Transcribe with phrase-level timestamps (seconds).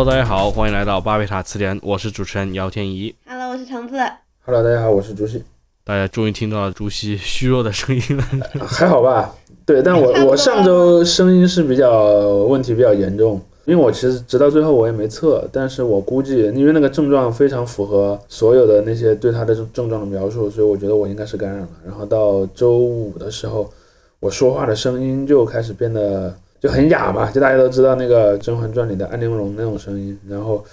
[0.00, 3.14] Hello，大家好，欢迎来到巴贝塔词典，我是主持人姚天怡。
[3.26, 3.96] Hello，我是橙子。
[4.46, 5.42] Hello，大家好，我是朱熹，
[5.84, 8.24] 大家终于听到了朱熹虚弱的声音了。
[8.64, 9.34] 还好吧？
[9.66, 12.14] 对，但我我上周声音是比较
[12.46, 21.68] 问题比较严重，因为我其实直到最后我也没测，但是我估计因为那个症状非常符合所有的那些对他的症症状的描述，所以我觉得我应该是感染了。
[21.84, 23.70] 然后到周五的时候，
[24.18, 30.64] 我说话的声音就开始变得就很哑嘛，就大家都知道那个《甄嬛传》里的安陵容那种声音，然后。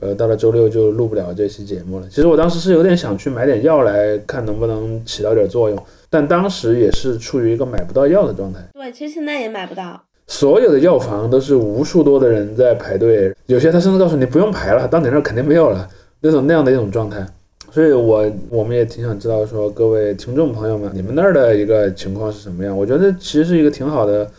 [0.00, 2.06] 呃，到了周六就录不了这期节目了。
[2.08, 8.60] 其实我当时是有点想去买点药来看能不能起到点作用，但当时也是处于一个买不到药的状态。
[8.72, 10.00] 对，其实现在也买不到。
[10.26, 15.86] 所有的药房都是无数多的人在排队，有些他甚至告诉你不用排了，到你那儿肯定没有了，
[16.22, 17.26] 那种那样的一种状态。
[17.70, 22.74] 所以我我们也挺想知道说各位听众朋友们，你们那儿的一个情况是什么样？
[22.74, 24.30] 我觉得其实是一个挺好的，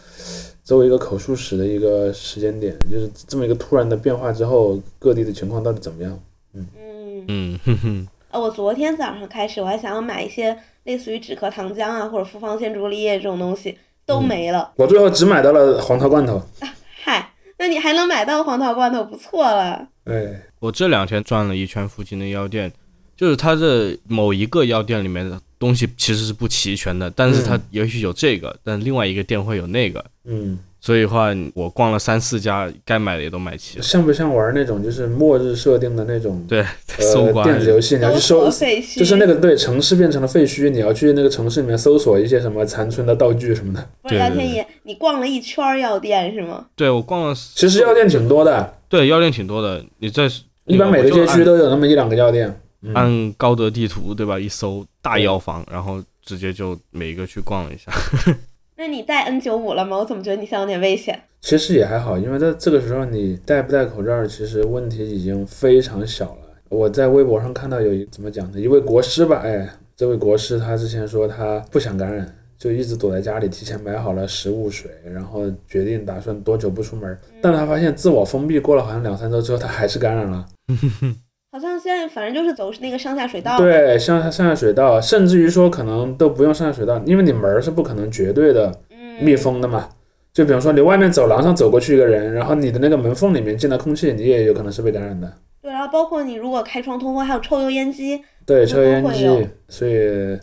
[0.71, 6.17] 作为一个口述史的一个时间点，就是这么一个突然的变化之后，各地的情况到底怎么样？
[6.53, 14.71] 嗯，嗯嗯哼哼，呃， 我昨天早上开始，我还想要买一些类似于止咳糖浆啊，或者复方鲜竹沥液这种东西，都没了。
[14.77, 16.41] 我最后只买到了黄桃罐头。
[17.03, 19.85] 嗨，那你还能买到黄桃罐头，不错了。
[20.05, 22.71] 哎，我这两天转了一圈附近的药店，
[23.17, 33.83] 就是它这某一个药店里面的东西其实是不齐全的，但是它也许有这个，但另外一个店会有那个，嗯，所以的话我逛了三四家，该买的也都买齐了。
[33.83, 36.65] 像不像玩那种就是末日设定的那种对，
[36.97, 37.97] 搜呃刮电子游戏？
[37.97, 38.49] 你要去搜
[38.97, 43.87] 就是那个对城市变成了废墟，你要去那个城市里面搜索一些什么残存的道具什么的。
[44.01, 46.65] 不是对对姚天野，你逛了一圈儿药店是吗？
[46.75, 50.27] 对我逛了，其实药店挺多的，对药店挺多的，你在
[50.65, 52.60] 一般每个街区都都有那么一两个药店。
[52.83, 54.39] 嗯，按高德地图对吧？
[54.39, 57.91] 一搜大药房，然后直接就每一个去逛了一下。
[58.77, 59.97] 那你戴 N 九五了吗？
[59.97, 61.21] 我怎么觉得你像有点危险？
[61.41, 66.37] 其实也还好，因为在这个时候你戴不戴口罩，其实问题已经非常小了。
[66.69, 68.59] 我在微博上看到有一怎么讲呢？
[68.59, 77.15] 一位国师吧，哎，这位国师他之前说他不想感染，就一直躲在家里，提前买好了食物、水，然后决定打算多久不出门。
[77.41, 80.45] 但他发现自我封闭过了好像两三周之后，他还是感染了。
[81.51, 83.57] 好像现在反正就是走那个上下水道。
[83.57, 89.89] 对，上下上下水道，甚至于说可能都不用上下水道，因为你门儿是不可能绝对的嗯，密封的嘛。
[90.31, 95.29] 就比方说你外面走廊上走过去一个人，然后你的那个门缝里面进了空气，你也有可能是被感染的。
[95.61, 100.39] 对，然后包括你如果开窗通风，还有抽油烟机，对，抽油烟机，所以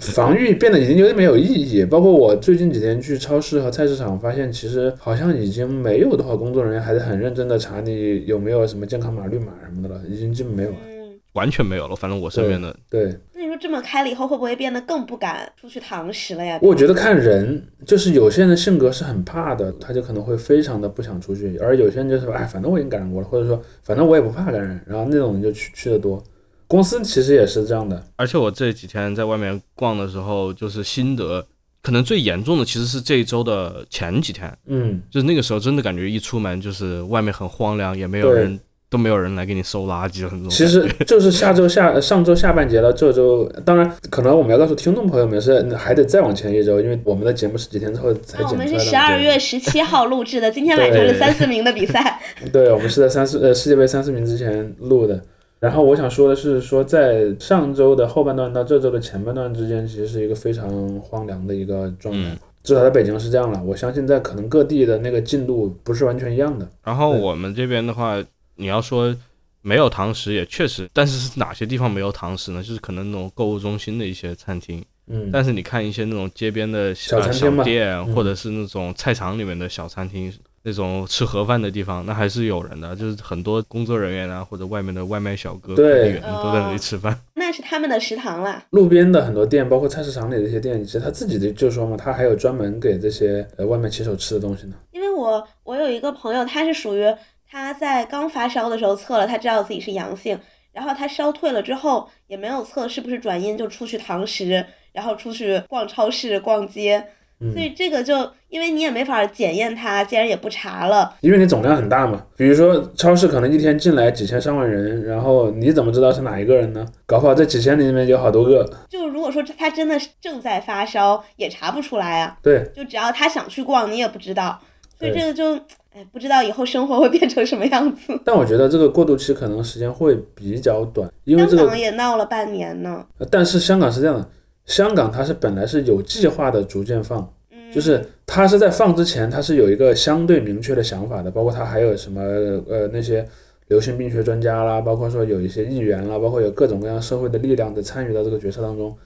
[0.00, 1.84] 防御变得已经有点没有意义。
[1.84, 10.76] 包括我最近几天去超市和菜市场，发现其实好像已经没有多少工作人员还是很认真的查你有没有什么健康码、绿码什么的了，已经基本没有了。
[10.88, 16.58] 嗯，完全没有了，反正我身边的对，那你说这么开了以后，会不会变得更不敢出去堂食了呀？
[16.62, 26.22] 我觉得看人，就是有些人的性格是很怕的，他就可能会非常的不想出去，而有些人就是说，哎，反正我已经感染过了，或者说反正我也不怕感染，然后那种人就去去的多。
[26.70, 31.44] 公司其实也是这样的，而且我这几天在外面逛的时候，就是心得，
[31.82, 40.48] 可能最严重的其实是这一周的前几天，嗯，就是那个时候真的感觉一出门就是外面很荒凉，也没有人，都没有人来给你收垃圾的那种。
[40.48, 48.84] 其实 就是下周下上周下半节了，这周当然可能我们要告诉听众朋友们是还得再往前一周，因为我们的节目是几天之后才那我们剪出来的。
[48.84, 52.20] 是十二月十七号录制的，今天晚上是三四名的比赛。
[52.52, 55.20] 对，我们是在三四呃世界杯三四名之前录的。
[55.60, 60.68] 然后我想说的是，说在上周的后半段到这周的前半段之间，其实是一个非常
[61.00, 62.30] 荒凉的一个状态。
[62.30, 66.68] 嗯至少在北京是这样了，我相信在可能各地的那个进度不是完全一样的。
[66.84, 68.22] 然后我们这边的话，
[68.56, 69.16] 你要说
[69.62, 72.62] 没有堂食也确实，但是是哪些地方没有堂食呢？
[72.62, 80.30] 就是可能那种购物中心的一些餐厅，嗯，但是你看一些那种街边的呃小餐厅嘛店，嗯或者是那种菜场里面的小餐厅，
[80.62, 87.18] 那种吃盒饭的地方，那还是有人的，就是很多工作人员啊，或者外面的外卖小哥、快对递员都在那里吃饭。
[87.34, 88.62] 那是他们的食堂啦。
[88.70, 94.74] 路边的很多店，包括菜市场里的一些店，其实他自己的就说嘛，他还有专门给这些呃外卖骑手吃的东西呢。
[94.92, 97.04] 因为我我有一个朋友，他是属于
[97.48, 100.38] 他在刚发烧的时候测了，他知道自己是阳性，
[100.72, 107.06] 然后他烧退了之后也没有测是不是转阴，就出去堂食，然后出去逛超市、逛街。
[107.40, 108.14] 嗯所以这个就
[108.50, 116.86] 因为你也没法检验它，既然也不查了，因为你总量很大嘛，比如说超市可能一天进来几千上万人，然后你怎么知道是哪一个人呢？
[117.06, 118.68] 搞不好这几千里面有好多个。
[118.88, 122.36] 就如果说他真的是正在发烧，也查不出来啊。
[122.42, 124.60] 对，就只要他想去逛，你也不知道，
[124.98, 125.54] 所以这个就，
[125.94, 128.20] 哎，不知道以后生活会变成什么样子。
[128.24, 133.02] 但我觉得这个过渡期可能时间会比较短，因为这个香港，也闹了半年呢。
[133.18, 134.28] 呃但是香港是这样的，
[134.66, 137.28] 香港它是本来是有计划的逐渐放，
[137.72, 142.20] 就是它是在放之前，它是有一个相对明确的想法的，包括它还有什么
[142.68, 143.26] 呃那些
[143.68, 148.96] 流行病学专家啦，包括说有一些议员啦，包括有各种各样社会的力量在参与到这个决策当中，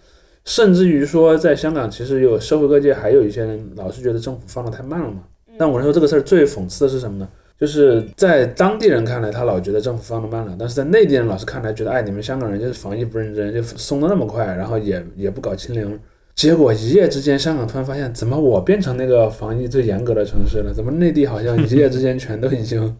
[0.44, 5.24] 甚至于说在香港，其实有社会各界还有一些人老是觉得政府放的太慢了嘛。
[5.56, 7.28] 但我说这个事儿最讽刺的是什么呢？
[7.58, 15.98] 就是在当地人看来，他老觉得政府放的慢了，但是在内地人老是看来觉得，哎，你们香港人就是防疫不认真，就松的那么快，然后也也不搞清零。
[16.34, 20.74] 结果一夜之间，香港突然发现，怎么我变成那个防疫最严格的城市了？
[20.74, 22.96] 怎么内地好像一夜之间全都已经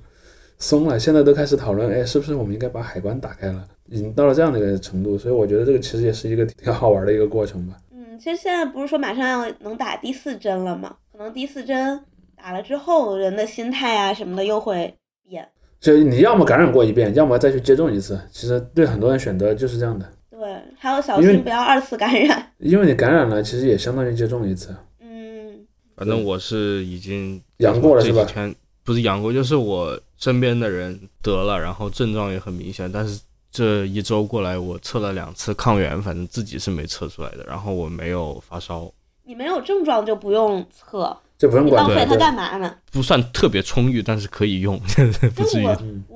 [0.58, 0.96] 松了？
[0.98, 3.64] 现在都开始讨论，哎，是不是我们应该把海关打开了？
[3.90, 7.74] 已经到了这样的一个程度，所以我觉得这个其实也是一个挺好玩的一个过程吧。
[7.92, 10.94] 嗯，其实现在不是说马上要能打第四针了吗？
[11.12, 12.00] 可能第四针
[12.44, 14.94] 打了之后，人的心态啊什么的又会
[15.26, 15.48] 变。
[15.80, 18.20] 就你要么感染过一遍，要么再去接种一次。
[18.30, 20.06] 其实对很多人选择就是这样的。
[20.30, 20.38] 对，
[20.78, 22.52] 还要小心不要二次感染。
[22.58, 24.76] 因为你感染了，其实也相当于接种一次。
[25.00, 28.54] 嗯反正我是已经阳过了是吧这几天
[28.84, 33.18] 不是阳过，就是我身边的人得了，然后症状也很明显，但是
[33.50, 38.92] 这一周过来，我测了两次抗原，反正自己是没测出来的，然后我没有发烧，
[39.22, 42.74] 你没有症状就不用测，就不用管浪费它干嘛呢？
[42.92, 44.78] 不算特别充裕，但是可以用，
[45.34, 45.66] 不至于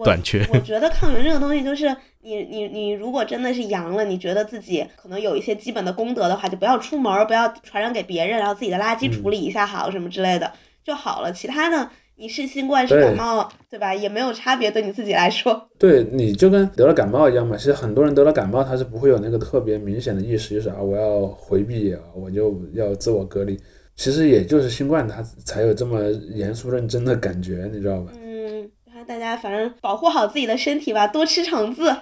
[0.05, 0.47] 短缺。
[0.53, 10.53] 我觉得抗原这个东西，就是你你你如果真的是阳了，你觉得自己可能有一些基本的功德的话，就不要出门，不要传染给别人，然后自己的垃圾处理一下好什么之类的
[10.85, 11.33] 就好了。
[11.33, 13.93] 其他的你是新冠是感冒，对吧？
[13.93, 15.69] 也没有差别，对你自己来说。
[15.79, 17.57] 对，你就跟得了感冒一样嘛。
[17.57, 23.59] 其实很多人得了感冒，他是不会有那个特别明显的意识，就是啊，我要回避，啊我就要自我隔离。
[23.99, 26.01] 其实也就是新冠，它才有这么
[26.33, 28.13] 严肃认真的感觉，你知道吧？
[28.15, 31.95] 嗯，然后大家反正保护好自己的身体吧，多吃橙子，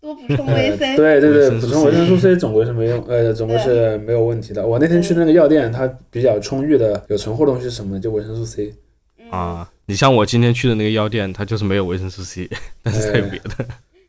[0.00, 0.96] 多补充 维呃 C。
[0.96, 4.66] 对对对，维生素补充维生素 C 总归是没用，呃，总归是没有问题的。
[4.66, 8.00] 我那天去那个药店，它比较充裕的有存货东西是什么的？
[8.00, 8.74] 就维生素 C。
[9.20, 12.50] 嗯，啊，你像我今天去的那个药店，它就是没有维生素 C，
[12.82, 13.64] 但是它有别的。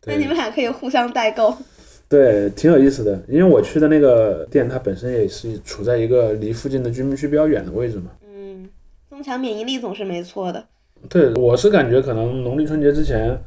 [0.07, 1.55] 那你们俩可以互相代购。
[2.07, 3.19] 对，挺有意思的。
[3.27, 8.11] 因为我去的那个店，它本身也是处在一个离附近的居民区比较远的位置嘛。
[8.27, 8.69] 嗯，
[9.09, 10.63] 增强免疫力总是没错的。
[11.09, 13.37] 对，我是感觉可能农历春节之前，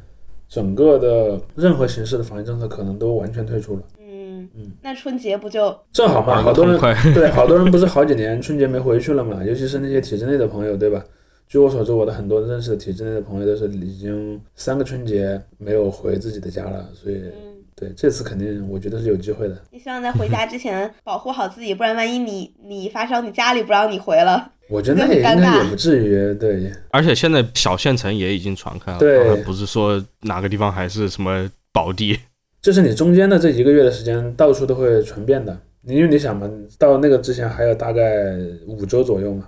[0.47, 3.81] 整个的任何形式的防疫政策可能都完全退出了。
[3.99, 6.79] 嗯嗯，那春节不就正好嘛，好多人
[7.13, 11.03] 对好多人不是好几年春节没回去了嘛，尤其是那些体制内的朋友，对吧？
[11.47, 17.58] 据我所知，我的很多认识的体制内的朋友都是已经三个春节没有回自己的家了，所以嗯？
[17.79, 19.57] 对这次肯定我觉得是有机会的。
[19.71, 24.51] 你希望在回家之前保护好自己，不然万一你你发烧，你家里不让你回了。
[24.69, 32.19] 我觉得那也应该也不至于，对 而且现在小县城也已经传开了，对不是说哪个地方还是什么宝地。
[32.61, 35.57] 就是你中间的这一个月的时间，到处都会传遍的。
[35.85, 36.47] 因为你想嘛，
[36.77, 38.35] 到那个之前还有大概
[38.67, 39.47] 五周左右嘛，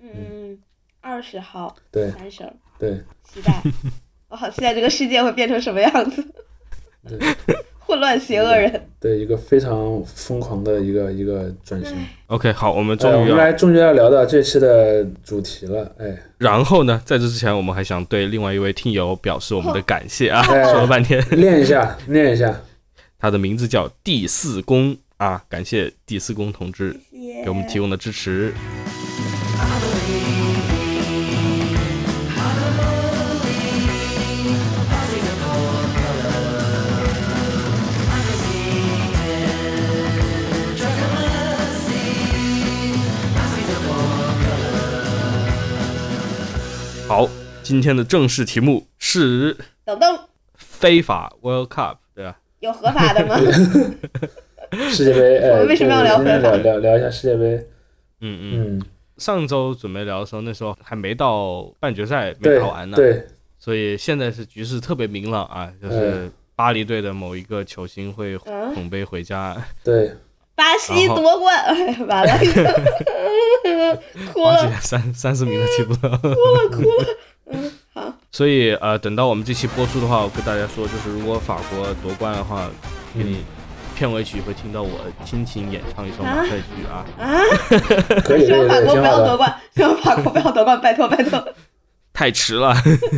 [0.00, 0.58] 嗯，
[1.00, 3.62] 二十号，对三十儿，对期待。
[4.28, 6.22] 我好期待这个世界会变成什么样子，
[7.08, 7.16] 对
[7.88, 8.70] 混乱邪恶人。
[9.00, 11.96] 对，一个非常疯狂的一个一个转型。
[12.26, 22.60] OK，好，我们终于要，们来终于要聊到这期的主题了，哎，然后呢，在这之前，我们还想对另外一位听友表示我们的感谢啊，哎说了半天， 练一下，念一下，
[23.18, 26.94] 他的名字叫第四宫啊，感谢第四宫同志。
[27.44, 28.52] 给我们提供的支持。
[47.08, 47.26] 好，
[47.62, 50.18] 今天的正式题目是等等，
[50.54, 52.38] 非法 World Cup，对吧？
[52.60, 53.38] 有合法的吗？
[54.90, 56.56] 世界杯，哎， 我们为什么要聊对今天非法？
[56.56, 57.66] 聊聊聊一下世界杯，
[58.20, 58.78] 嗯嗯。
[58.78, 58.82] 嗯，
[59.16, 63.26] 上周准备聊的时候，那时候还没到半决赛，没对打完呢，对，
[63.58, 65.96] 所以现在是局势特别明朗啊，就是
[66.26, 70.12] 嗯巴黎队的某一个球星会嗯，捧杯回家，对，
[70.54, 72.32] 巴西夺冠，哎，完了，
[74.32, 76.08] 哭了，三三十名都踢不到。
[76.18, 77.04] 哭了，哭了。
[77.50, 82.68] 嗯，好，所以呃，等到我们这期播出的话，我跟大家说，就是如果法国夺冠的话，
[83.16, 83.38] 给你
[83.96, 84.90] 片尾曲会听到我
[85.24, 87.04] 亲情演唱一首马赛曲啊。
[87.18, 87.40] 啊，
[88.24, 88.94] 可以，希望法国。
[88.94, 91.42] 不要夺冠，希望法国不要夺冠，拜托拜托。
[92.12, 92.74] 太迟了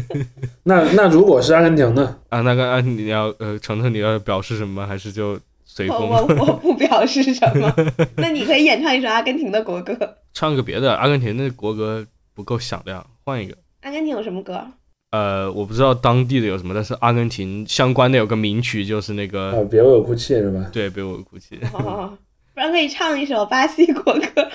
[0.64, 2.16] 那那如果是阿根廷呢？
[2.28, 2.42] 啊！
[2.42, 5.40] 那个啊，你要呃，程程你要表示什么，还是就
[5.72, 7.72] 随我风我我不表示什么，
[8.18, 9.96] 那你可以演唱一首阿根廷的国歌。
[10.34, 10.92] 唱个别的？
[10.96, 13.56] 阿根廷的国歌不够响亮，换一个。
[13.82, 14.66] 阿根廷有什么歌？
[15.12, 20.68] 呃，我不知道当地的有什么，但是阿根廷相关的有个名曲，就是那个、啊，别为我哭泣是吧？
[20.72, 21.56] 对《别为我哭泣》。
[21.72, 22.18] 哦，
[22.52, 24.50] 不然可以唱一首巴西国歌。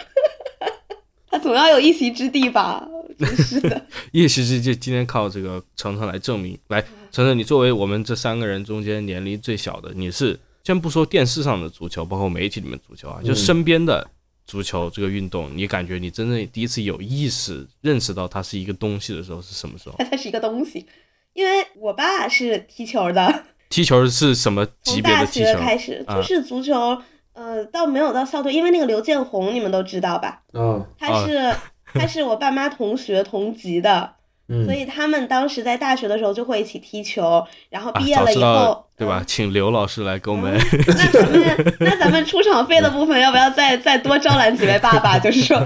[1.31, 2.85] 他总要有一席之地吧？
[3.17, 6.57] 真是的， 一席之地今天靠这个程程来证明。
[6.67, 6.81] 来，
[7.11, 14.05] 程程，你作为我们这三个人中间年龄最小的，你是先不说电视上的足球，包括媒体里面足球啊，就身边的
[14.47, 19.95] 足球这个运动，你感觉你真正第一次有意识认识到它是一个东西的时候是什么时候？
[20.09, 20.85] 它是一个东西。
[21.33, 25.45] 因为我爸是踢球的， 踢球是什么级别的踢球？
[25.45, 26.97] 从大学开始就是足球，
[27.33, 30.41] 呃，倒没有到校队，因为那个刘建宏你们都知道吧？
[30.53, 31.53] 嗯，他是
[31.93, 34.15] 他是我爸妈同学同级的，
[34.47, 39.23] 所以他们当时在大学的时候就会一起踢球，然后毕业了以后，对吧？
[39.25, 40.55] 请刘老师来给我们。
[40.87, 45.17] 那咱们 那咱们出场费的部分要不要再再多招揽几位爸爸？
[45.17, 45.59] 就是说。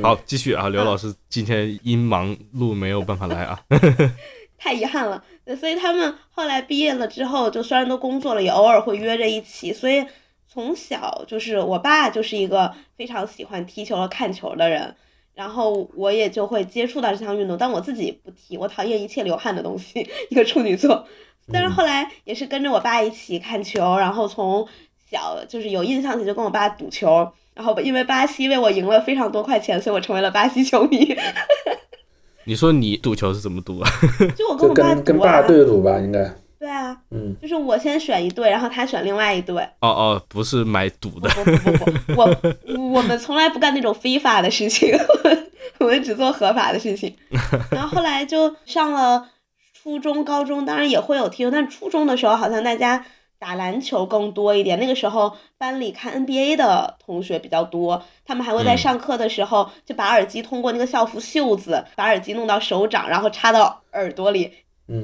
[0.00, 3.58] 好，继续啊，刘老师今天因忙碌没有办法来啊，
[4.56, 5.20] 太遗憾了。
[5.58, 9.72] 所以他们后来毕业了之后，就虽然都工作了，也偶尔会约着一起。
[9.72, 10.04] 所以
[10.46, 14.94] 从小就是我爸就是一个非常喜欢踢球和看球的人，
[15.40, 21.02] 然后我也就会接触到这项运动，但我自己不踢，我讨厌一切流汗的东西， 一个处女座。
[21.50, 24.68] 但是后来也是跟着我爸一起看球，然后从
[25.10, 27.26] 小就是有印象起就跟我爸赌球。
[27.54, 31.16] 然后因为巴西为我赢了非常多块钱，所以我成为了巴西球迷。
[32.44, 33.90] 你说你赌球是怎么赌啊？
[34.36, 36.30] 就我跟我爸跟爸对赌吧，应该。
[36.60, 39.56] 对啊，嗯，就是我先选一队，然后他选另外一队。
[39.80, 41.28] 哦哦，不是买赌的。
[41.30, 42.36] 不不不不，我
[42.92, 44.94] 我们从来不干那种非法的事情，
[45.80, 47.16] 我们只做合法的事情。
[47.72, 49.30] 然后后来就上了
[49.72, 53.04] 初中、高中，当然也会有踢球，但初中的时候好像大家。
[53.40, 64.52] 打篮球更多一点，那个时候班里看 NBA 的同学比较多，他们还会在上课的时候就把耳机通过那个校服袖子，把耳机弄到手掌，然后插到耳朵里，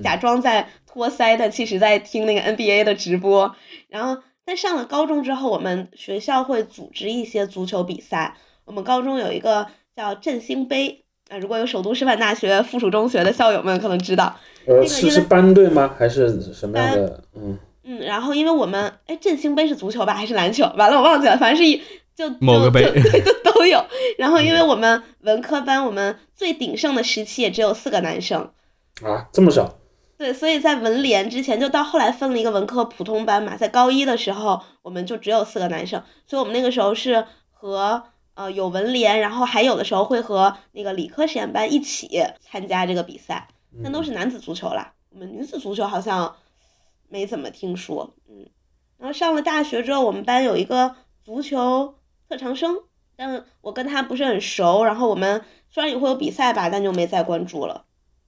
[0.03, 3.55] 假装在托腮，但其实在听那个 NBA 的直播。
[3.89, 8.37] 然后在上了高中之后，我们学校会组织一些足球比赛。
[8.65, 15.95] 我们高中有一个叫振兴杯，啊，如果有首都师范大学附属中学的校友们可能知道，呃，是是班队吗？
[15.99, 17.23] 还是什么样的？
[17.35, 17.59] 嗯。
[17.89, 20.65] 嗯，然后因为我们哎，振兴杯是足球吧，还是篮球？
[20.77, 21.81] 完了，我忘记了，反正是一
[22.17, 23.81] 就某个杯， 对，都都有。
[24.19, 28.51] 然后因为我们文科班，我们最鼎盛的时期也只有四个男生
[29.03, 29.79] 啊，这么少？
[30.17, 38.03] 对，所以在文联之前，就到后来分了一个文科普通班嘛，在高一的时候，我们就只有四个男生，所以我们那个时候是和
[38.35, 43.49] 呃有文联，然后还有的时候会和那个理科实验班一起参加这个比赛，
[43.83, 44.93] 但都是男子足球啦。
[45.11, 46.35] 我们女子足球好像。
[47.09, 48.45] 没怎么听说，嗯，
[48.99, 51.95] 然后上了大学之后，我们班有一个足球
[52.29, 52.77] 特长生，
[53.15, 57.86] 但我跟他不是很熟，然后我们虽然也会有比赛吧，但就没再关注了。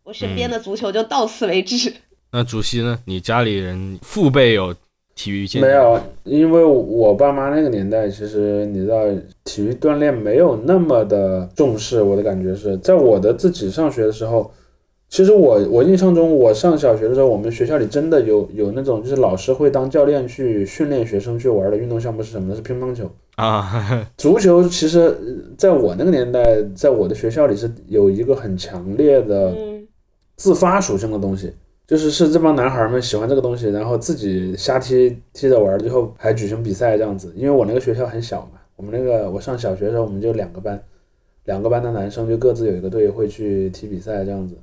[0.08, 1.92] 我身边的足球就到此为止。
[2.32, 2.98] 那主席呢？
[3.04, 4.74] 你家里人父辈有
[5.14, 5.60] 体育健？
[5.60, 9.04] 没有，因为我爸妈那个年代，其实你知道，
[9.44, 12.00] 体育锻炼没有那么的重视。
[12.00, 14.50] 我的感觉是在我的自己上学的时候。
[15.10, 22.54] 其实我我印象中，我上小学的时候，我们学校里真的有有那种，就是老师会当教练去训练学生去玩的运动项目是什么呢？
[22.54, 24.06] 是乒乓球啊。
[24.18, 25.16] 足球其实
[25.56, 29.54] 在我那个年代，在我的学校里是有一个很强烈的
[30.38, 31.52] 自发属性的东西，
[31.86, 37.30] 就是是这帮男孩们喜欢这个东西，然后自己瞎踢踢着玩，最后还举行比赛这样子。
[37.36, 40.80] 因为我那个学校很小嘛，我们那个我上小学的时候，我们就两个班，
[41.44, 44.56] 两个班的男生就各自有一个队会去踢比赛这样子。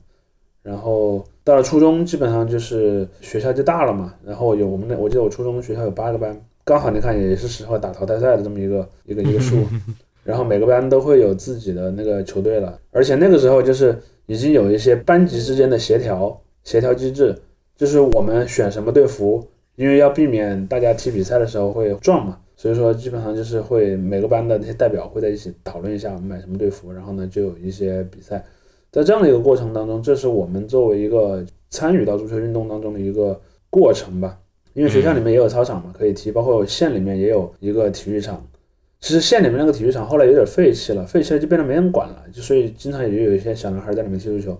[0.63, 4.13] 然后到了初中，基本上就是学校就大了嘛。
[4.25, 9.57] 然后有我们那，我记得我初中学校有八个班，刚好你看也是时候打淘汰赛的这么一个一个一个数。
[10.23, 13.95] 然后每个班都会有自己的那个球队了，而且那个时候就是
[14.27, 17.35] 已经有一些班级之间的协调协调机制，
[17.75, 28.43] 就是我们选什么队服，因为要避免大家踢比赛的时候会撞嘛，所以说基本上就是会每个班的那些代表会在一起讨论一下我们买什么队服，然后呢就有一些比赛。
[28.91, 33.39] 在这样的一个过程当中，这是我们作为一个参与到足球运动当中的一个
[33.69, 34.39] 过程吧。
[34.73, 38.45] 因为学校里面也有操场嘛，可以踢，包括县里面也有一个体育场。
[39.05, 44.57] 其实县里面那个体育场后来有点废弃了，废弃了就变得没人管了，就所以经常也就有一些小男孩在里面踢足球，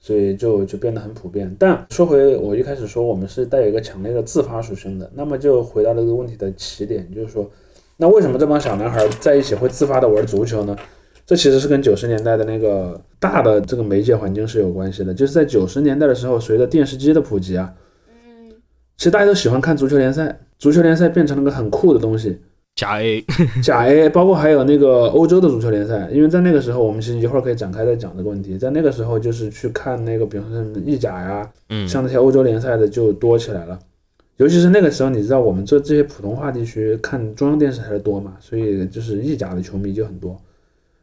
[0.00, 1.54] 所以就就变得很普遍。
[1.58, 7.46] 但说回我一开始说我们是带有一个强烈的自发属性的，那么就回到这个问题的起点，就是说，
[7.98, 10.74] 那为什么这帮小男孩在一起会自发的玩足球呢？
[11.26, 17.74] 这其实是跟九十年代的那个大的这个媒介环境是有关系的，就是在九十年代的时候，随着电视机的普及啊，
[18.08, 18.50] 嗯，
[18.96, 22.38] 其实大家都喜欢看足球联赛，足球联赛变成了个很酷的东西。
[22.76, 23.24] 甲 A，
[23.62, 28.58] 甲 A，包括还有那个欧洲的足球联赛，因为在那个时候，我们其实一会儿可以展开再讲这个问题。
[28.58, 33.78] 在那个时候，就是去看那个，比方说意甲呀，嗯，像那些欧洲联赛的就多起来了。
[34.38, 40.36] 尤其是那个时候，你知道我们这这些普通话地区看中央电视台的多嘛，所以就是意甲的球迷就很多。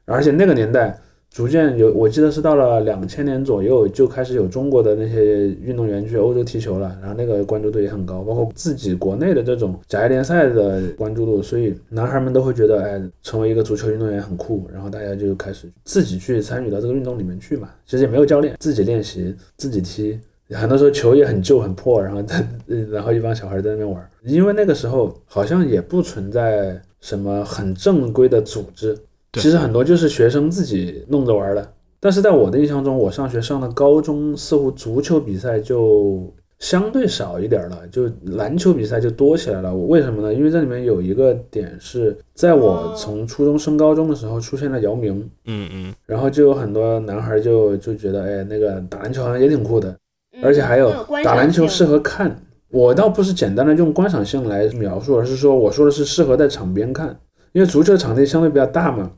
[0.04, 1.00] 而且那个年代
[1.34, 17.70] 逐渐有，我记得是到了两千年左右就开始有中国的那些运动员去欧洲踢球了，然后那个关注度也很高，包括自己国内的这种甲 A 联赛的关注度，所以男孩们都会觉得，哎，成为一个足球运动员很酷，然后大家就开始自己去参与到这个运动里面去嘛。
[17.86, 20.20] 其实也没有教练，自己练习，自己踢。
[20.50, 22.46] 很多时候球也很旧很破，然后在，
[22.92, 28.98] 然后一帮小孩在那边玩，因为那个时候好像也不存在什么很正规的组织，
[29.34, 31.74] 其实很多就是学生自己弄着玩的。
[32.00, 39.74] 但是在我的印象中，我上学上的高中似乎足球比赛就相对少一点了，就篮球比赛就多起来了。
[39.74, 40.34] 为什么呢？
[40.34, 49.96] 因为这里面有一个点是在我从初中升高中的时候出现了姚明，嗯嗯，然后就有很多男孩就就觉得，哎，那个打篮球好像也挺酷的。
[50.42, 50.92] 而且还有
[51.24, 52.36] 打篮球适合看，
[52.70, 57.20] 我倒不是简单的用观赏性来描述，而是说我说的是适合在场边看，
[57.52, 59.12] 因为足球场地相对比较大嘛，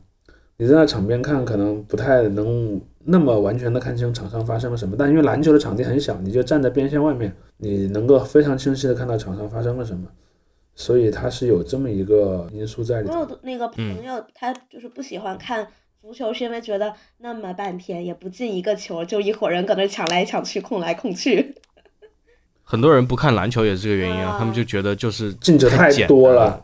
[0.63, 10.08] 你在那场边看可能不太能那么完全的看清场上发生了什么，但因为篮球的场地很小，你就站在边线外面，你能够非常清晰的看到场上发生了什么，
[10.74, 13.13] 所以它是有这么一个因素在里头。
[13.13, 15.67] 我有那个朋友，他就是不喜欢看。
[16.01, 21.55] 足球是因为觉得那么半天也不进一个球，就一伙人搁那抢来抢去、控来控去。
[22.63, 26.63] 很多人不看篮球也是这个原因啊，他们就觉得就是进球太多了，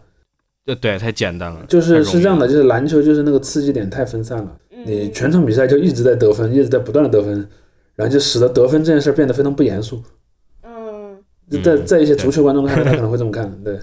[0.66, 1.66] 对对，太简单了。
[1.68, 7.48] 就是是这样的，就是篮球就是那个刺激点太分散了，你全场比赛就一直在得分，一直在不断的得分，
[7.96, 10.04] 然后就使得得分这件事变得非常不严肃。
[10.64, 11.18] 嗯，
[11.64, 13.80] 在在一些足球观众看来，他可能会这么看，对。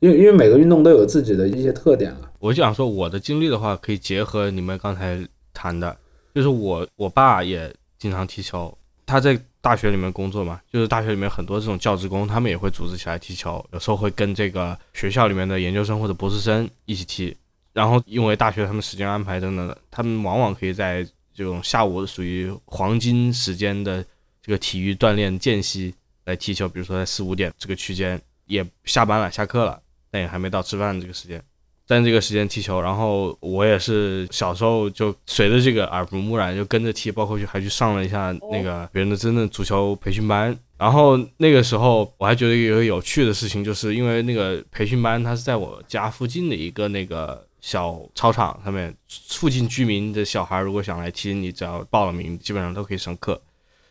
[0.00, 2.28] 因为因为每个运动都有自己的一些特点了。
[2.40, 5.24] 我就想说，我的经历的话，可以结合你们刚才
[5.54, 5.96] 谈的，
[6.34, 8.76] 就是我我爸也经常踢球，
[9.06, 17.34] 他在大学里面工作嘛，就是大学里面很多这种教职工，他们也会组织起来踢球，有时候会跟这个学校里面的研究生或者博士生一起踢。
[17.72, 24.04] 然后因为大学他们时间安排等等的，他们往往可以在这种下午属于黄金时间的
[24.42, 25.94] 这个体育锻炼间隙
[26.26, 29.80] 来踢球，比如说在四五点这个区间也下班了下课了。
[30.14, 31.42] 但也还没到吃饭这个时间，
[31.86, 40.56] 在这个时间踢球，然后我也是小时候就随着这个耳濡目染就跟着踢，包括去还去上了一下那个别人的真正足球培训班。
[40.78, 48.92] 然后那个时候我还觉得有个有趣的事情，就是因为那个培训班它是在我家附近的一个那个小操场上面，
[49.28, 53.40] 附近居民的小孩如果想来踢，你只要报了名，基本上都可以上课。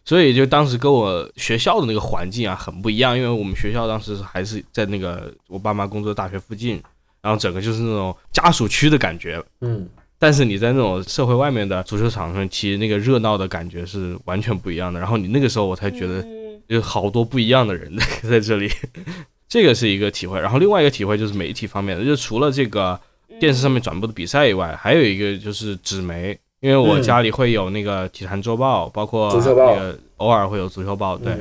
[0.04, 6.82] 所以就当时跟我学校的那个环境啊很不一样，因为我们学校当时还是在那个我爸妈工作的大学附近，
[7.22, 15.00] 然后整个就是那种家属区的感觉，嗯，但是你在那种社会外面的足球场上踢，那个热闹的感觉是完全不一样的。
[15.00, 16.26] 然后你那个时候我才觉得
[16.68, 17.92] 有好多不一样的人
[18.24, 18.70] 在这里，
[19.48, 20.40] 这个是一个体会。
[20.40, 23.00] 然后另外一个体会就是媒体方面的，就除了这个
[23.40, 26.38] 电视上面转播的比赛以外，还有一个就是纸媒。
[26.62, 31.36] 因为我家里会有那个体坛周报，包括那个偶尔会有足球报，对，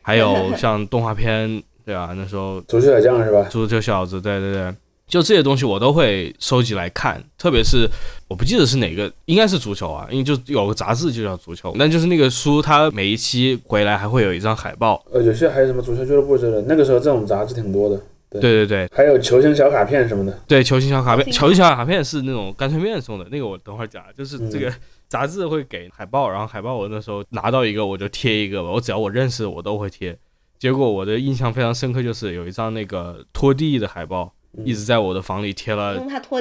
[0.00, 3.42] 还有 像动画片，对啊，那时候足球小将是吧？
[3.50, 4.72] 足球小子，对对对，
[5.10, 7.86] 就这些东西我都会收集来看，特别是
[8.28, 18.00] 我不记得是哪个，应该是足球啊，因为就有个杂志就叫足球，那就是那个书，它每一期回来还会有一张海报，呃，有些还有什么足球俱乐部之类的，那个时候这种杂志挺多的。
[18.30, 20.32] 对对对，还有球星小卡片什么的。
[20.46, 24.04] 对，球星小卡片，球星小卡片是那种干脆面送的，那个我等会儿讲。
[24.16, 24.72] 就是这个
[25.08, 30.16] 杂志会给海报，然后海报我那时候拿到一个我就贴一个吧，我只要我认识的我都会贴。
[30.60, 34.32] 结果我的印象非常深刻，就是有一张那个拖地的海报，
[34.64, 35.94] 一直在我的房里贴了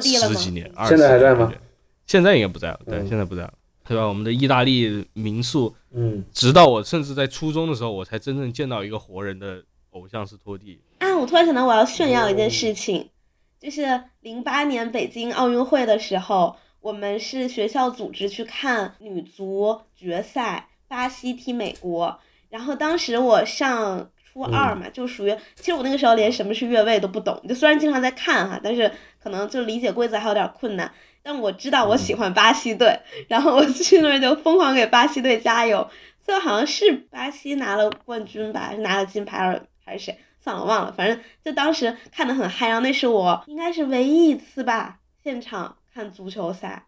[0.03, 0.71] 十几年。
[0.87, 1.51] 现在还在吗？
[2.07, 3.53] 现在应该不在了，对，现在不在了，
[3.87, 4.05] 对吧？
[4.07, 9.63] 我们的意大利民宿，嗯，直到我甚至在初中的时候，我才真正见到一个活人的。
[9.93, 11.17] 偶像是拖地啊！
[11.17, 13.09] 我突然想到，我要炫耀一件事情，
[13.59, 22.19] 就是零八年北京奥运会的时候，我们是学校组织去看女足决赛，巴西踢美国。
[22.49, 30.91] 然后当时我上初二嘛，就属于，其实我那个时候连什么是越位都不懂，就虽然经常在看哈，但是可能就理解规则还有点困难。
[31.21, 35.89] 但我知道我喜欢巴西队，然后我去那儿就疯狂给巴西队加油。
[36.23, 39.61] 最后好像是巴西拿了冠军吧，拿了金牌。
[39.83, 40.19] 还是谁？
[40.39, 40.91] 算了，忘了。
[40.91, 46.85] 反正就当时看的很嗨，然后那是我应该是唯一一次吧，现场看足球赛。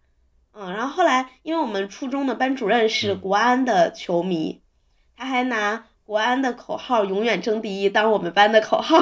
[0.53, 4.61] 嗯，然后后来因为我们初中的班主任是国安的球迷，
[5.17, 8.99] 他还拿国安的口号“永远争第一”当我们班的口号。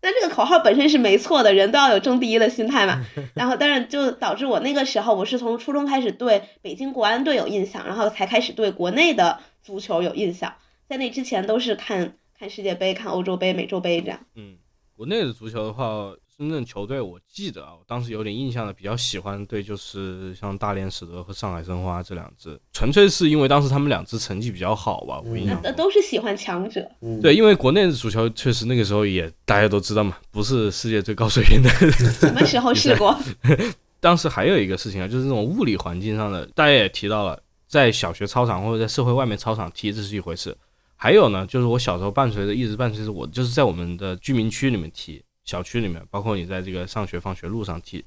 [0.00, 3.04] 但这个口号本身是没错的，人都要有争第一的心态嘛。
[3.36, 10.54] 然后，但是就导致我那个时候，我是从初中开始对北京国安队有印象，然后才开始对国内的足球有印象。
[10.88, 12.14] 在那之前都是看。
[12.38, 14.20] 看世界杯，看欧洲杯、美洲杯这样。
[14.36, 14.56] 嗯，
[14.96, 25.62] 国内的足球的话，深圳球队，我记得啊，我当时有点印象的，比较喜欢的队就是像大连实德和上海申花这两支，纯粹是因为当时他们两支成绩比较好吧，我印象中。
[25.64, 26.88] 那都是喜欢强者。
[27.00, 31.68] 嗯，对，因为国内的足球确实那个时候也大家都知道嘛，不是世界最高水平的。
[31.90, 33.18] 什么时候试过？
[33.98, 40.56] 当时还有一个事情啊，就是这种物理环境上的，大家也提到了，在小学操场或者在社会外面操场踢这是一回事，
[40.94, 48.04] 还有呢，就是我小时候伴随着一直伴随着我，就是在我们的居民区里面踢，小区里面，包括你在这个上学放学路上踢，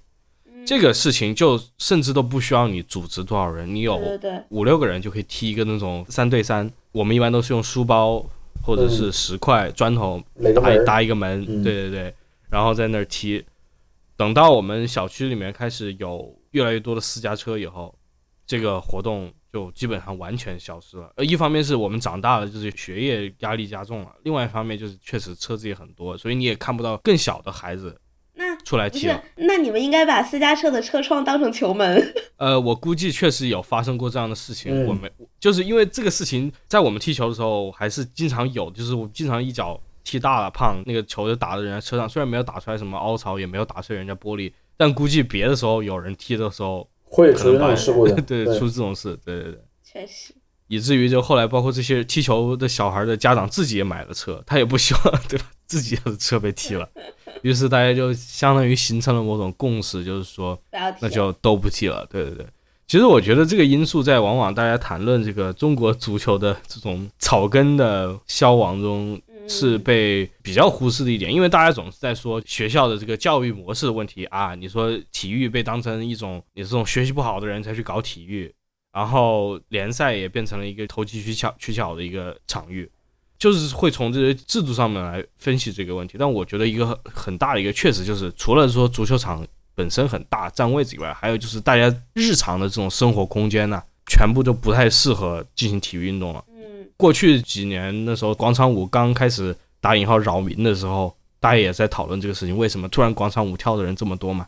[0.63, 3.99] 这个事情就甚至都不需要你组织多少人，你有
[4.49, 8.23] 五六个人就可以踢一个那种三对三，我们一般都是用书包
[8.63, 10.21] 或者是石块、砖头
[10.54, 11.63] 搭搭一个门，嗯。
[11.63, 12.15] 对对对，
[12.51, 13.43] 然后在那儿踢。
[14.15, 17.95] 等到我们小区里面开始有越来越多的私家车以后，
[18.45, 21.11] 这个活动就基本上完全消失了。
[21.17, 27.99] 呃，一方面是我们长大了，就是学业压力加重了；，另外一方面就是确实车子也很多，所以你也看不到更小的孩子
[28.33, 32.13] 那出来踢了。，那你们应该把私家车的车窗当成球门。
[32.37, 34.73] 呃，我估计确实有发生过这样的事情。
[34.73, 49.62] 嗯我们就是因为这个事情，在我们踢球的时候还是经常有，就是我经常一脚踢大了，胖那个球就打到人家车上，虽然没有打出来什么凹槽，也没有打碎人家玻璃，但估计别的时候有人踢的时候，会出现那可能把种事故的， 对对出这种事，对对对。
[49.84, 50.34] 确实，
[50.67, 56.89] 以至于就后来，包括这些踢球的小孩的家长自己也买了车，他也不希望 对吧，自己的车被踢了，
[57.43, 60.97] 于是大家就相当于形成了某种共识，就是说不要提。
[61.02, 62.08] 那就都不踢了。
[62.10, 62.45] 对对对，
[62.88, 78.54] 其实我觉得这个因素在往往大家谈论这个中国足球的这种草根的消亡中嗯是被比较忽视的一点，因为大家总是在说学校的这个教育模式的问题啊，你说体育被当成一种你这种学习不好的人才去搞体育，
[78.93, 82.89] 然后联赛也变成了一个投机取巧取巧的一个场域。
[83.38, 96.45] 就是会从这些制度上面来分析这个问题，但我觉得一个很很大的一个确实就是，除了说足球场本身很大占位置以外，还有就是大家日常的这种生活空间呢、全部都不太适合进行体育运动了。
[97.01, 104.47] 嗯，过去几年那时候广场舞刚开始打引号扰民的时候，大家也在讨论这个事情，为什么突然广场舞跳的人这么多嘛？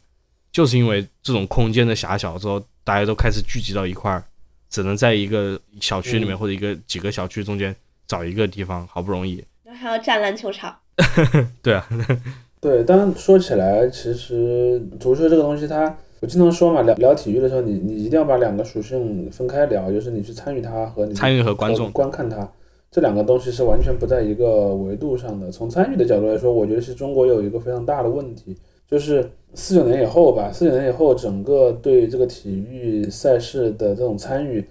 [0.52, 4.24] 就是因为这种空间的狭小之后，大家都开始聚集到一块儿，
[4.70, 9.44] 只能在一个小区里面嗯或者一个几个小区中间找一个地方，好不容易。
[9.64, 10.78] 然后还要占篮球场。
[11.64, 11.88] 对啊，
[12.62, 22.50] 对，当然说起来，其实足球这个东西它，我经常说嘛，聊聊体育的时候，你你一定要把两个属性分开聊，就是你去参与它和你参与和观众观看它
[22.90, 25.52] 这两个东西是完全不在一个维度上的。
[25.52, 28.56] 从参与的角度来说，我觉得是中国有一个非常大的问题，
[28.90, 34.64] 就是四九年以后吧，四九年以后，整个对这个体育赛事的这种参与，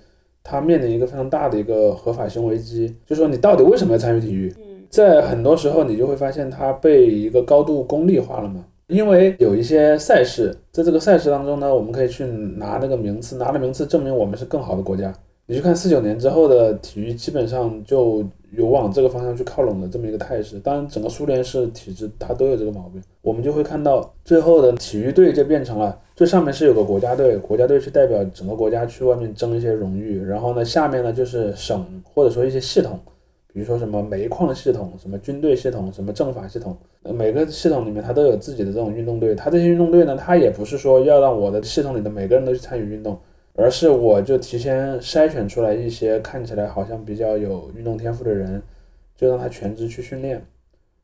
[0.42, 4.50] 它面临一个非常大的一个合法性危机，就是说你到底为什么要参与体育？
[4.56, 8.64] 嗯在很多时候，你就会发现它被一个高度功利化了嘛。
[8.92, 15.12] 因为有一些赛事，在这个赛事当中呢，我们可以去拿那个名次，拿了名次证明我们是更好的国家。
[15.46, 20.58] 你去看四九年之后的体育，基本上就有往这个方向去靠拢的这么一个态势。
[20.60, 23.02] 当然，整个苏联式体制它都有这个毛病。
[23.22, 32.98] 我们就会看到最后的体育队就变成了最上面是有个国家队，国家队去代表整个国家去外面争一些荣誉，然后呢，下面呢就是省或者说一些系统。
[33.52, 39.34] 比如说什么煤矿系统、什么军队系统、什么政法系统，每个系统里面它都有自己的这种运动队。
[39.34, 43.18] 它这些运动队呢，它也不是说要让我的系统里的每个人都去参与运动，
[43.54, 48.62] 而是我就提前筛选出来一些看起来好像比较有运动天赋的人，
[49.14, 50.42] 就让他全职去训练，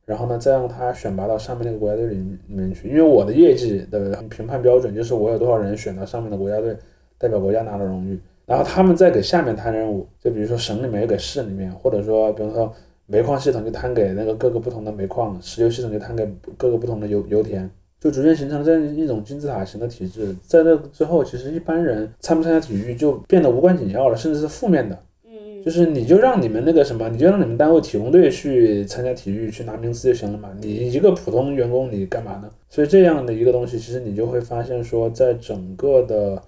[0.06, 2.88] 然后呢，再让他选拔到上面那个国家队里里面去。
[2.88, 6.74] 因为我的业绩的评判标准就是我有多少人选到上面的国家队，
[7.18, 8.18] 代表国家拿了荣誉。
[8.48, 12.72] 然后他们再给下面摊任务，就比如说省里面又给市里面，或者说比如说
[13.04, 17.68] 煤矿系统就摊给那个各个不同的煤矿，石油系统就摊给各个不同的油油田，
[18.00, 20.34] 就逐渐形成了这样一种金字塔型的体制。
[20.46, 24.98] 在这之后，其实一般人参不参加体育就变得无关紧要了，甚至是负面的。
[25.26, 30.48] 嗯，就是你就让你们那个什么，你就让你们单位体工队去参加体育，去拿名次就行了嘛。
[30.58, 32.48] 你一个普通员工，你干嘛呢？
[32.70, 36.42] 所以这样的一个东西，其实你就会发现说，在整个的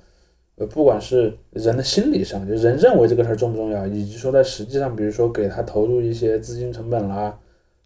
[0.60, 7.34] 呃，不管是人的心理上，就人认为这个事儿重不重要，以及说在实际上，比如说给他投入一些资金成本啦，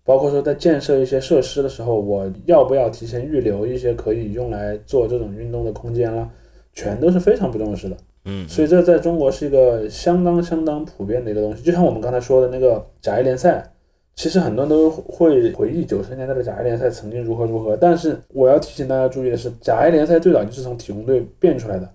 [0.03, 6.29] 包括说在建设一些设施的时候，我要不要提前预留一些可以用来做这种运动的空间啦，
[6.73, 7.97] 全都是非常不重视的。
[8.25, 11.63] 嗯，所以这在中国是一个相当相当普遍的一个东西。
[11.63, 13.71] 就像我们刚才说的那个甲 A 联赛，
[14.17, 17.77] 其实很多人都会回忆九十年代的甲 A 联赛曾经如何如何。
[17.77, 21.89] 但是我要提醒大家注意的是，甲 A 联赛最早就是从体工队变出来的，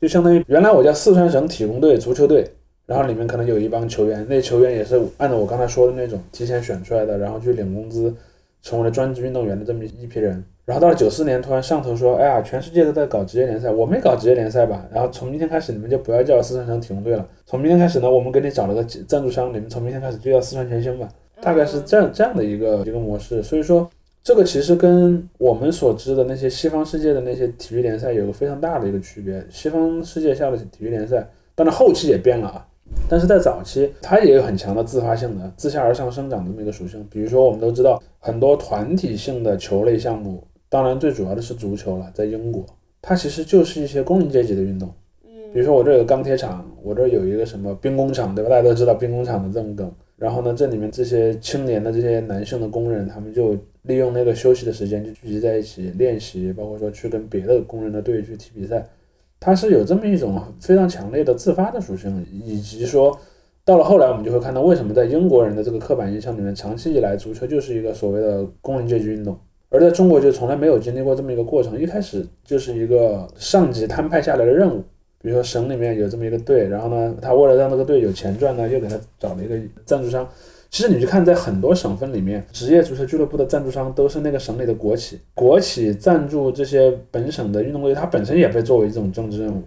[0.00, 2.46] 就相当于原来我叫四川省体工队足球队，
[2.86, 8.14] 然后里面可能有一帮球员，那球员也是按照我刚才说的那种提前选出来的，然后去领工资，
[8.62, 10.42] 成为了专职运动员的这么一批人。
[10.64, 14.86] 然后到了九四年，突然上头说，哎呀，全世界都在搞职业联赛，我们搞职业联赛吧。
[14.92, 17.26] 然后从明天开始，你们就不要叫四川省体工队了。
[17.44, 21.08] 从明天开始呢，我们给你找了个赞助商，你们从明天开始就叫四川全兴吧。
[21.42, 23.42] 大概是这样这样的一个一个模式。
[23.42, 23.90] 所以说，
[24.22, 29.42] 这个其实跟我们所知的那些西方世界的那些体育联赛有个非常大的一个区别。
[29.50, 32.66] 西方世界下的体育联赛，当然后期也变了啊。
[33.08, 37.06] 但是在早期，它也有很强的自发性的、自下而上生长这么一个属性。
[37.10, 42.10] 比如说，我们都知道很多团体性的球类项目，当然最主要的是足球了。
[42.12, 42.66] 在英国，
[43.00, 44.92] 它其实就是一些工人阶级的运动。
[45.24, 48.50] 嗯，比如说，我这有个钢铁厂，我这有一个什么兵工厂，对吧？
[48.50, 49.90] 大家都知道兵工厂的这种梗。
[50.16, 58.86] 然后呢，这里面这些青年的这些男性的工人，他们就利用那个休息的时间，就聚集在一起练习，包括说去跟别的工人的队去踢比赛。
[59.38, 63.18] 它是有这么一种非常强烈的自发的属性，以及说，
[63.64, 69.38] 到了后来我们就会看到，为什么在英国人的这个刻板印象里面，长期以来足球就是一个所谓的工人阶级运动，
[69.70, 74.82] 而在中国就从来没有经历过这么一个过程，一开始就是一个上级摊派下来的任务，
[75.22, 80.28] 比如说省里面有这么一个队，然后呢，他为了让这个队有钱赚呢，又给他找了一个赞助商。
[80.70, 85.18] 其实你去看，在很多省份里面，职业足球俱乐部的赞助商都是那个省里的国企。
[85.34, 89.62] 国企赞助这些本省的运动队，它本身也被作为一种政治任务。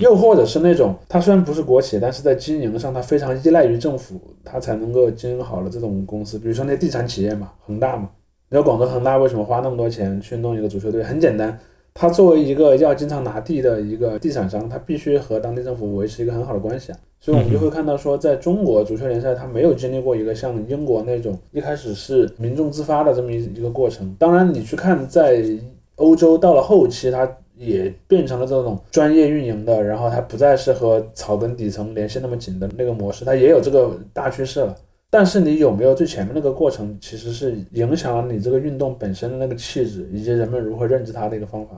[0.00, 6.38] 又或者是那种，它虽然不是国企，但是在经营上它非常依赖于政府，它才能够经营好了这种公司。
[6.38, 8.08] 比如说那地产企业嘛，恒大嘛。
[8.48, 11.02] 你知道广州恒大为什么花那么多钱去弄一个足球队？
[11.02, 11.58] 很简单。
[11.92, 24.14] 它作为一个要经常拿地的一个地产商，它必须和当地政府维持一个很好的关系啊，所以我们就会看到说，在中国足球联赛，它没有经历过一个像英国那种一开始是民众自发的这么一一个过程。
[24.18, 25.42] 当然，你去看在
[25.96, 34.76] 欧洲到了后期，它也变成了这种专业运营的，然后它不再是和草根底层联系那么紧的那个模式，它也有这个大趋势了。
[35.08, 41.74] 但是你有没有最前面那个过程，其实是影响了你这个运动本身的那个气质，以及人们如何认知它的一个方法。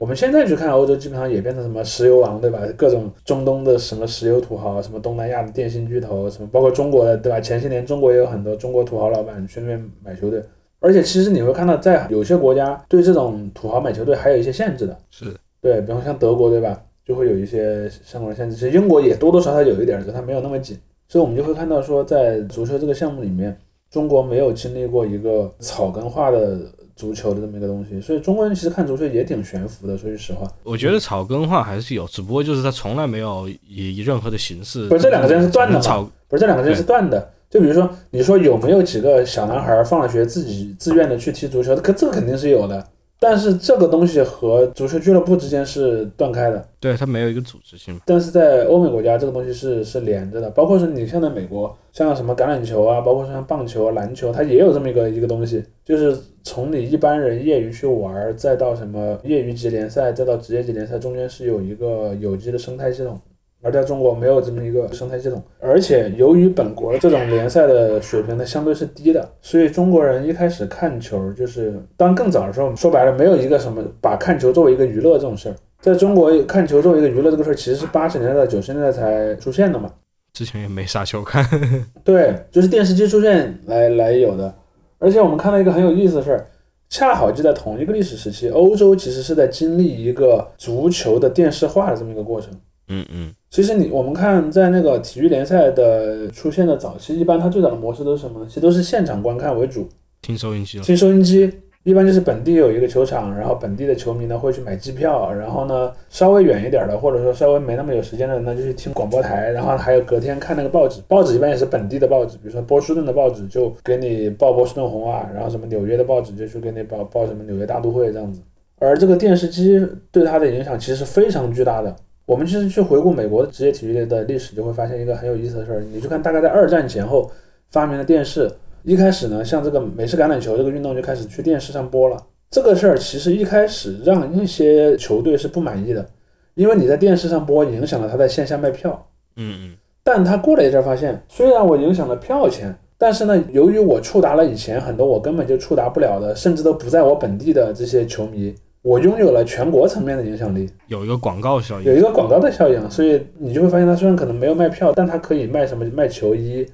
[0.00, 2.58] 我们现在去看欧洲，基本上也变成什么石油王，对吧？
[2.74, 7.38] 各种中东的什么石油土豪，什么东南亚的电信巨头，什么包括中国的，对吧？
[7.38, 10.42] 前些年中国也有很多中国土豪老板去那边买球队，
[10.78, 15.26] 而且其实你会看到，在有些国家对这种土豪买球队还有一些限制的，是
[15.60, 16.82] 对，比方像德国，对吧？
[17.04, 18.56] 就会有一些相关的限制。
[18.56, 20.78] 其实英国也多多少少有一点，只是它没有那么紧。
[21.08, 23.54] 所以我们就会看到说，在足球这个项目里面，
[23.90, 26.56] 中国没有经历过一个草根化的
[27.00, 29.96] 足球的这么一个东西，所以中国人其实看足球也挺悬浮的。
[29.96, 34.86] 说句实话，我觉得草根化还是有，只不过就是他从来没有以任何的形式。
[34.88, 36.10] 不是这两个之间是断的草嘛？
[36.28, 37.30] 不是这两个之间是断的。
[37.48, 41.74] 就比如说，你说有没有几个小男孩放了学自己自愿的去踢足球？
[41.76, 42.86] 可这个肯定是有的。
[43.22, 48.00] 但是这个东西和足球俱乐部之间是断开的，对它没有一个组织性。
[48.06, 63.20] 但是在欧美国家，这个东西是是连着的，包括是你像在美国，像什么橄榄球啊，包括像棒球、篮球，它也有这么一个一个东西，就是从你一般人业余去玩，再到什么业余级联赛，再到职业级联赛，中间是有一个有机的生态系统。
[63.62, 79.92] 而在中国没有这么一个生态系统，而且由于本国这种联赛的水平呢相对是低的，所以中国人一开始看球就是当更早的时候，说白了没有一个什么把看球作为一个娱乐这种事儿，在中国看球作为一个娱乐这个事儿，其实是八十年代九十年代才出现的嘛，
[80.32, 81.44] 之前也没啥球看。
[82.02, 84.54] 对，就是电视机出现来来有的，
[84.98, 86.46] 而且我们看到一个很有意思的事儿，
[86.88, 92.50] 恰好就在同一个历史时期，欧洲其实是在经历一个足球的电视化的这么一个过程。
[92.90, 98.44] 嗯嗯，其实你我们看在那个体育联赛的出现的早期，一般它最早的模式都是什么？
[98.48, 99.88] 其实都是现场观看为主，
[100.20, 100.80] 听收音机。
[100.80, 101.50] 听收音机，
[101.84, 118.40] 一般就是本地有一个球场，然后本地的球迷呢会去买机票，然后呢稍微远一点的，或者说稍微没那么有时间的人呢，就去听广播台，然后还有隔天看那个报纸，报纸一般也是本地的报纸，比如说波士顿的报纸就给你报波士顿红啊，然后什么纽约的报纸就去给你报报什么纽约大都会这样子。
[118.78, 121.94] 而这个电视机对它的影响其实是非常巨大的。
[122.30, 125.80] 我们其实去回顾美国的职业体育的历史，就会发现一个很有意思的事儿。
[125.80, 127.28] 你去看，大概在二战前后
[127.70, 128.48] 发明了电视，
[128.84, 132.16] 一开始呢，像这个美式橄榄球这个运动就开始去电视上播了。
[132.48, 136.08] 这个事儿其实一开始让一些球队是不满意的，
[136.54, 139.08] 因为你在电视上播影响了他在线下卖票。
[139.34, 139.76] 嗯嗯。
[140.04, 148.54] 但他过了一阵发现，虽然我影响了票钱，但是呢，由于我触达了以前很多我根本就触达不了的，甚至都不在我本地的这些球迷。
[148.82, 156.66] 我拥有了全国层面的影响力，有一个广告效应，有一个广告的效应，所以你就会发现，它虽然可能没有卖票，但它可以卖什么卖球衣，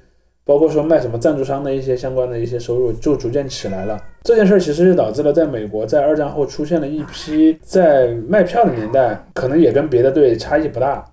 [0.45, 4.01] 包括说卖什么赞助商的一些相关的一些收入，就逐渐起来了。
[4.23, 11.03] 这件事儿其实就导致了在美国在二战后出现了一批在卖票的年代，可能也跟别的队差异不大，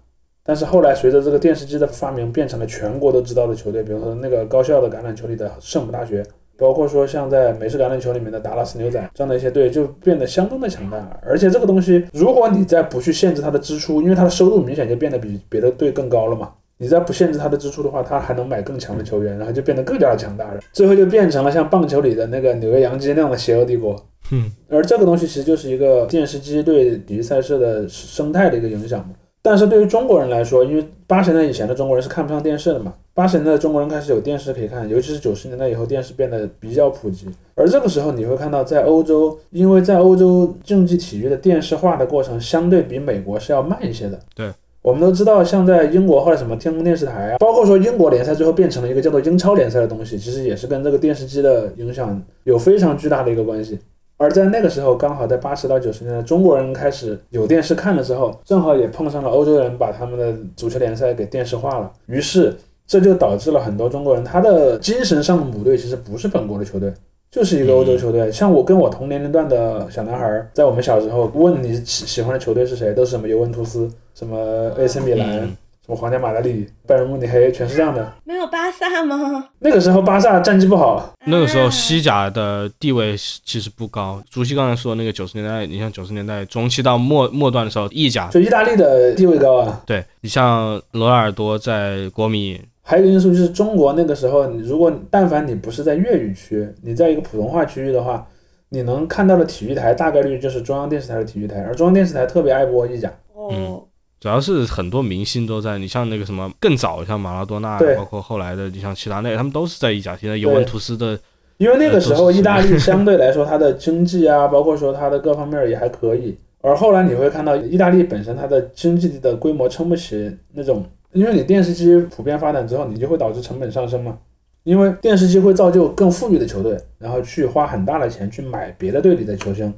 [0.44, 6.24] 但是后来随着这个电视机的发明，变成了全国都知道的球队，比如说那个高校的橄榄球里的圣母大学。
[6.56, 11.18] 包括说像在美式橄榄球里面的达拉斯牛仔这样的一些队，就变得相当的强大。
[11.22, 16.50] 而且这个东西，如果你再不去限制它的支出，因为它的收入明显就变得比别的队更高了嘛。
[16.76, 20.60] 你再不限制它的支出的话，它还能买更强的球员，然后就变得更加的强大了。
[20.72, 23.94] 最后就变成了像棒球里的那个纽约洋基那样的邪恶帝国。
[24.32, 29.10] 嗯，而这个东西其实就是一个电视机对体育赛事的生态的一个影响嘛。
[29.40, 37.28] 但是对于中国人来说，因为八十年代以前的中国人是看不上电视的嘛，八十年代的中国人开始有电视可以看，尤其是九十年代以后，电视变得比较普及。
[37.54, 44.18] 而这个时候你会看到，在欧洲，因为在欧洲竞技体育的电视化的过程相对比美国是要慢一些的。
[44.34, 44.50] 对，
[44.82, 53.78] 我们都知道，像在英国或者什么天空电视台啊，包括说英国联赛最后变成了一个叫做英超联赛的东西，其实也是跟这个电视机的影响有非常巨大的一个关系。
[54.16, 61.92] 而在那个时候，刚好在八十到九十年代，中国人开始有电视看的时候，正好也碰上了欧洲人把他们的足球联赛给电视化了。
[62.06, 66.92] 于是这就导致了很多中国人他的精神上的母队其实不是本国的球队，
[67.30, 68.30] 就是一个欧洲球队。
[68.30, 78.10] 像我跟我同年龄段的小男孩，在我们小时候问你喜喜欢的球队是谁，都是什么尤文图斯、什么 AC 米兰、嗯什么皇家马德里、拜仁慕尼黑，全是这样的。
[78.24, 79.50] 没有巴萨吗？
[79.58, 84.18] 那个时候巴萨战绩不好，那个时候啊西甲的地位其实不高。
[84.30, 89.82] 朱熹刚才说那个九十年代，你像九十年代中期到末末段的时候，意甲就意大利的地位高啊。
[89.84, 98.26] 对你像罗纳尔多在国米，还有一个因素就是中国那个时候，你如果但凡你不是在粤语区，你在一个普通话区域的话，
[98.68, 103.10] 你能看到的体育台大概率就是中央电视台的体育台，而中央电视台特别爱播意甲。
[103.32, 103.82] 哦，
[104.20, 110.14] 主要是很多明星都在，你像那个什么更早，像马拉多纳对，包括后来的，你像齐达内，他们都是在意甲。
[110.14, 111.18] 现在尤文图斯的，
[111.56, 124.18] 因为那个时候意大利 相对来说它的经济啊，包括说它的各方面也还可以，而后来你会看到意大利本身它的经济的规模撑不起那种，因为你电视机普遍发展之后，你就会导致成本上升嘛。
[124.64, 129.72] 因为电视机会造就更富裕的球队，然后去花很大的钱去买别的队里的球星，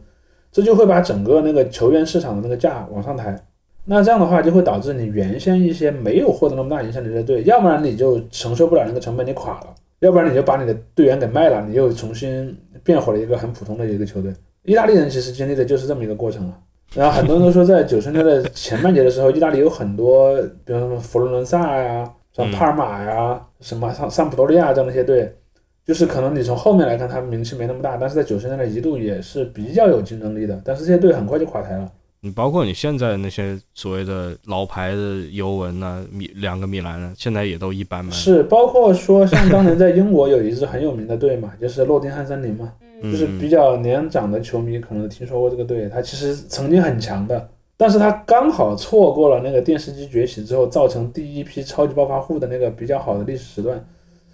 [0.51, 3.37] 这就会把整个那个球员市场的那个价往上抬。
[3.85, 9.67] 那这样的话，就会导致你原先一些没有获得那么大影响力的队，要不然你就承受不了那个成本，你垮了；
[10.01, 14.33] 要不然你就把你的队员给卖了，你又重新变回了一个很普通的一个球队。
[14.63, 16.59] 意大利人其实经历的就是这么一个过程了。
[16.95, 25.31] 然后很多人都说，在九十年代前半截的时候，意大利有很多，比如说佛罗伦萨呀、像帕尔马呀、什么桑桑普多利亚这样的一些队，
[25.85, 30.59] 就是可能你从后面来看，他们名气没那么大，但是在九十年代一度也是比较有竞争力的。
[30.65, 31.91] 但是这些队很快就垮台了。
[32.21, 38.11] 你包括你现在那些所谓的老牌的尤文呐、米两个米兰啊，现在也都一般般。
[38.11, 53.77] 是，包括说像当年在英国有一支很有名的队嘛，就是诺丁汉森林嘛，嗯就是比较年长的球迷可能听说过这个队，他其实曾经很强的，但是他刚好错过了那个电视机崛起之后造成第一批超级暴发户的那个比较好的历史时段，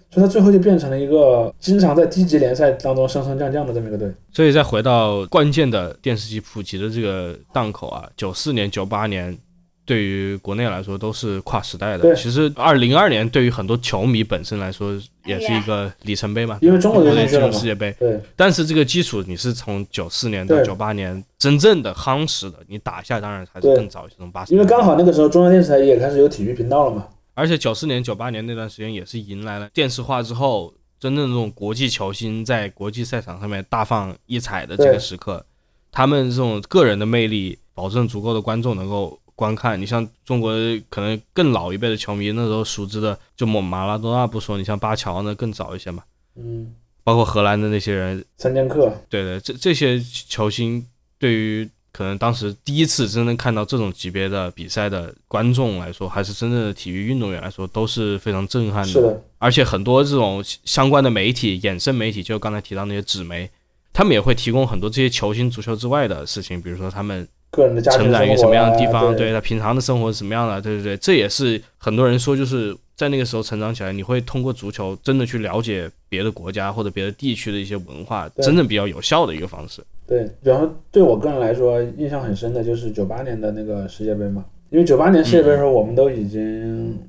[0.09, 4.09] 所以他最后就变成了一个经常在低级联赛当中升升降降的这么一个队。
[4.31, 9.37] 所以再回到关键的电视机普及的这个档口啊，九四年、九八年，
[9.85, 12.03] 对于国内来说都是跨时代的。
[12.03, 14.93] 对其实二零二年对于很多球迷本身来说
[15.25, 17.95] 也是一个里程碑嘛，因为中国队进入世界杯。
[17.99, 24.53] 对但是这个基础你是从九四年到对九八年真正的夯实的，你打下当然还是更早，从八十。
[24.53, 27.07] 因为刚好那个时候中央电视台也开始有体育频道了嘛。
[27.35, 35.43] 而且九四年、九八年那段时间也是迎来了电视化之后，真正这种国际球星在国际赛场上面大放异彩的这个时刻，
[35.91, 39.79] 他们这种个人的魅力，保证足够的观众能够观看。
[39.79, 40.53] 你像中国
[40.89, 46.03] 可能更老一辈的球迷，那时候熟知的就马马拉多纳不说，你像巴乔呢更早一些嘛，
[46.35, 50.85] 嗯，包括荷兰的那些人，三剑客，对对，这这些球星
[51.17, 63.47] 对于可能当时第一次真正看到这种级别的比赛的观众来说，还是真正的体育运动员来说，都是非常震撼是的，而且很多这种相关的媒体、衍生媒体，就刚才提到那些纸媒，
[63.93, 69.27] 他们也会提供很多这些球星足球之外的事情，比如说他们个人的家庭成长于什么样的啊地方，对。
[69.27, 79.81] 对他平常的生活是什么样的，对对对，这也是很多人说，就是在那个时候成长起来，你会通过足球真的去了解别的国家或者别的地区的一些文化，真正比较有效的一个方式。
[80.07, 86.99] 对，然后对我个人来说，印象很深的就是九八年的那个世界杯嘛，因为九八年世界杯的时候，我们都已经，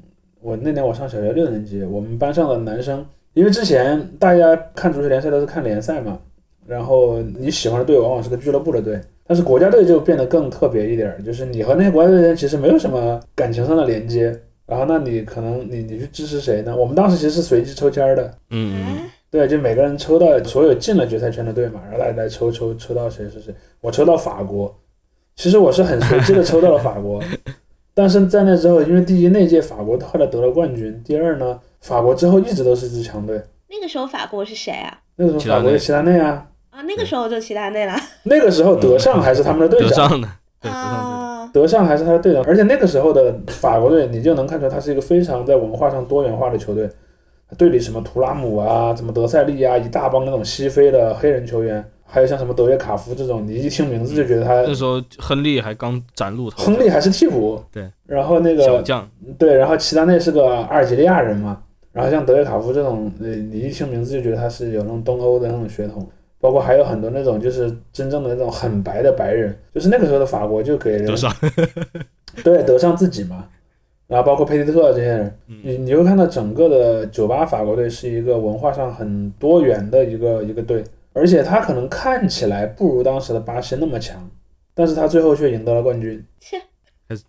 [0.41, 6.19] 我那年我上小学六年级，我们班上的男生，因为之前大家看足球联赛都是看联赛嘛，
[6.67, 16.75] 然后你喜欢的队往往是个俱乐部的队，但是国家队就变得更特别一点儿，就是你和那些国家队的人其实没有什么感情上的连接，然后那你可能你你去支持谁呢？
[16.75, 18.99] 我们当时其实是随机抽签儿的，嗯
[19.31, 23.53] 对，就每个人抽到所有进了决赛圈的队嘛，然后来来抽抽抽到谁是谁。
[23.81, 24.73] 我抽到法国，
[25.35, 27.21] 其实我是很随机的抽到了法国，
[27.93, 33.43] 但是在那之后，因为第一那届法国后来得了冠军，第二呢，法国之后一直都是支强队。
[33.69, 35.01] 那个时候法国是谁啊？
[35.17, 37.95] 那个时候法国有齐达内啊，啊，那个时候就齐达内了。
[38.25, 40.29] 那个时候德尚还是他们的队德长，尚的，
[40.61, 46.91] 对德尚啊，德尚还是他的队长，而且那个时候的法国队，你就能看出来，他是一个非常在文化上多元化的球队。
[47.57, 56.57] 队里什么图拉姆啊，什么德塞利啊，一大帮那种西非的黑人球员，还有像什么德约卡夫这种，你一听名字就觉得他那时候亨利还刚崭露头。
[56.57, 59.09] 角，亨利还是替补，对，然后那个小将，
[59.39, 61.63] 对，然后齐达内是个阿尔及利亚人嘛，
[61.93, 66.05] 然后像德约卡夫这种，呃，你一听名字就觉得他是有那种东欧的那种血统，
[66.45, 71.35] 包括还有很多那种就是真正的那种很白的白人，就是那个时候的法国就给人德尚，
[72.45, 73.47] 对德尚自己嘛，
[74.07, 75.57] 然后包括佩蒂特这些人，嗯。
[75.63, 80.85] 你你会看到整个的酒吧法国队是一个文化上很多元的一个一个队，
[81.15, 84.29] 而且他可能看起来不如当时的巴西那么强，
[84.75, 86.23] 但是他最后却赢得了冠军。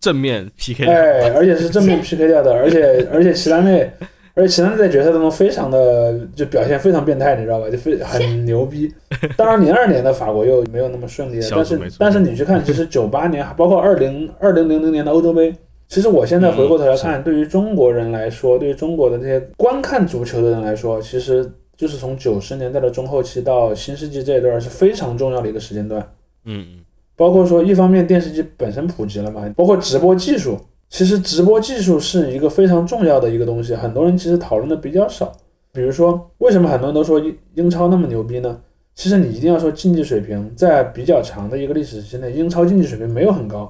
[0.01, 3.89] 正面 PK，哎，而且是正面 PK 掉的，而且而且齐达内，
[4.35, 7.69] 而且齐达内在决赛当中非常的就表现非常变态，你知道吧？
[7.69, 8.93] 就非很 牛逼。
[9.37, 15.55] 当然零二年的法国又没有那么顺利了，但是但是你去看，其实九八年包括二零二零零零年的欧洲杯。
[15.87, 26.01] 其实我现在回过头来看，对于中国人来说，对于中国的这些观看足球的人来说，其实就是从九十年代的中后期到新世纪这一段是非常重要的一个时间段。
[26.43, 26.79] 嗯嗯，
[27.15, 30.59] 包括说，一方面电视机本身普及了嘛，包括直播技术。
[30.89, 35.31] 其实直播技术是一个非常重要的一个东西，很多人其实讨论的比较少。
[35.73, 38.61] 比如说，为什么很多人都说英英超那么牛逼呢？
[38.93, 43.67] 其实你一定要说竞技水平，在比较长的一个历史时期内，英超竞技水平没有很高。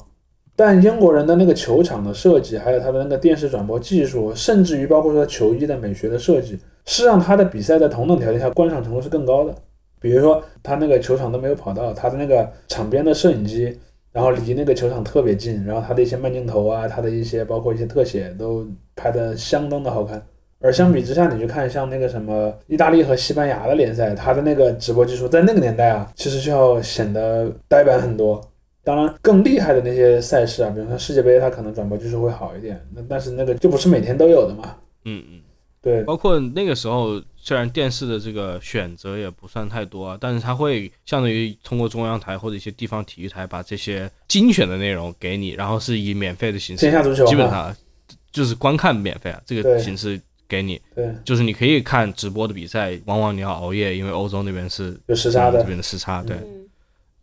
[0.56, 9.56] 但英国人的那个球场的设计，还有他的那个电视转播技术，甚至于包括说球衣的美学的设计，是让他的比赛在同等条件下观赏程度是更高的。
[10.00, 13.76] 比如说，他那个球场都没有跑道，他的那个场边的摄影机，
[14.16, 20.26] 然后离那个球场特别近，然后他的一些慢镜头啊，他的一些包括一些特写都拍的相当的好看。
[20.62, 28.42] 而相比之下，你去看像那个什么意大利和西班牙的联赛，它的那个直播技术在那个年代啊，其实就要显得呆板很多。
[28.86, 34.78] 当然，更厉害的那些赛事啊，比如说世界杯，它可能转播技术会好一点，那但是那个就不是每天都有的嘛。
[35.04, 35.42] 嗯嗯，
[35.82, 46.90] 对，包括那个时候，虽然电视的这个选择也不算太多啊，但是它会相当于通过中央台或者一些地方体育台把这些精选的内容给你，然后是以免费的形式
[47.28, 47.76] 基本上
[48.32, 56.36] 就是观看免费啊，这个形式给你，对就是你可以看直播的比赛，往往你要熬夜，因为欧洲那边是有时差的这边的时差，对。
[56.38, 56.64] 嗯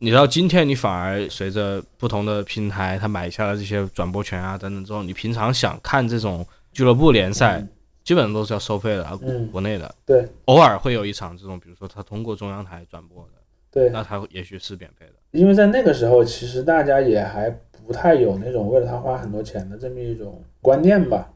[0.04, 7.64] 你到今天，你反而随着不同的平台，他买下了这些转播权啊等等之后，你平常想看这种俱乐部联赛，
[8.04, 9.18] 基本上都是要收费的
[9.50, 9.94] 国内的。
[10.04, 13.32] 对，偶尔会有一场这种，比如说他通过中央台转播的，
[13.70, 15.12] 对，那他也许是免费的。
[15.38, 17.50] 因为在那个时候，其实大家也还
[17.86, 21.32] 不太有那种为了他花很多钱的这么一种观念吧。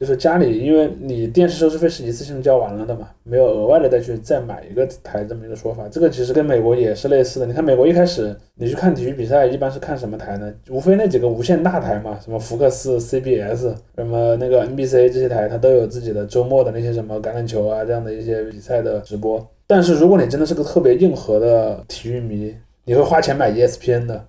[0.00, 5.86] 就是家里，因为你电视收视费是一次性交完了的嘛，没有额外的再去再买一个台这么一个说法。
[5.90, 7.44] 这个其实跟美国也是类似的。
[7.44, 10.50] 你看美国一开始你去看体育比赛，一般是看什么台呢？
[10.70, 19.46] 无非那几个无线大台嘛，什么福克斯、CBS，什么那个 NBC 这些台，它都有自己的周末的那些什么橄榄球啊这样的一些比赛的直播。
[19.66, 22.54] 但是如果你真的是个特别硬核的体育迷，
[22.86, 24.24] 你会花钱买 ESPN 的。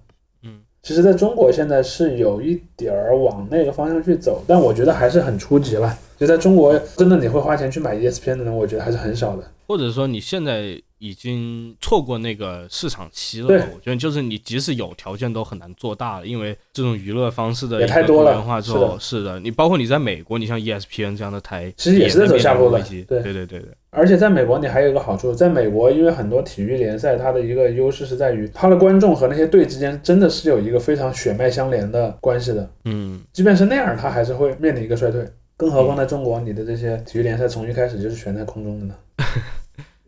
[0.84, 5.95] 其实在中国现在是有一点儿往那个方向去走，但我觉得还是很初级了。
[6.17, 9.43] 就在中国，真的你会花钱去买 ESPN 的人，我觉得还是很少的。
[9.67, 22.78] 或者说你现在已经错过那个市场期了对，我觉得就是你即使有条件都很难做大了，因为这种娱乐方式的也太多元化之后，是的，你包括你在美国，你像 ESPN 这样的台，其实也是在走下坡路。
[22.78, 32.70] 对对对对对，而且在美国，你还有一个好处，在美国，因为很多体育联赛，它的一个优势是在于它的观众和那些队之间真的是有一个非常血脉相连的关系的。
[32.86, 35.28] 嗯，即便是那样，它还是会面临一个衰退。
[35.58, 38.95] 更何况在中国，你的这些体育联赛从一开始就是悬在空中的呢。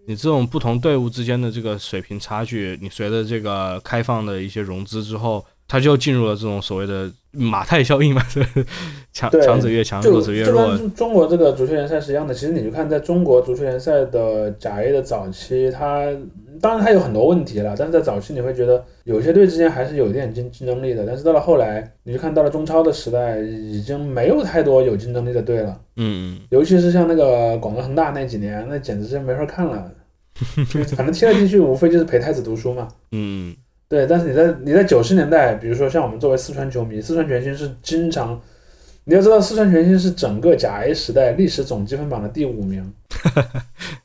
[0.05, 8.45] 你这种不同队伍之间的这个水平差距，你随着这个开放的一些融资之后，它就进入了这种所谓的马太效应嘛， 是
[9.13, 10.77] 强强者越强，弱者越弱。
[10.89, 12.33] 中国这个足球联赛是一样的。
[12.33, 16.07] 其实你就看在中国足球联赛的甲 A 的早期，它
[16.61, 21.05] 当然它有很多问题了，但是在早期你会觉得有些队之间还是有一点竞竞争力的。
[21.05, 25.79] 但是到了后来，你就看到了中超的时代，已经没有太多有竞争力的队了。
[25.95, 29.91] 嗯嗯，尤其是像那个广州恒大那几年，那简直是没法看了。
[30.95, 32.87] 反正踢来踢去，无非就是陪太子读书嘛。
[33.11, 33.55] 嗯
[33.87, 38.41] 对，但是你在你在九十年代，比如说像我们作为四川球迷，四川全兴是经常，
[39.03, 42.91] 你要知道四川全兴是整个甲 A 时代历史总积分榜的第五名，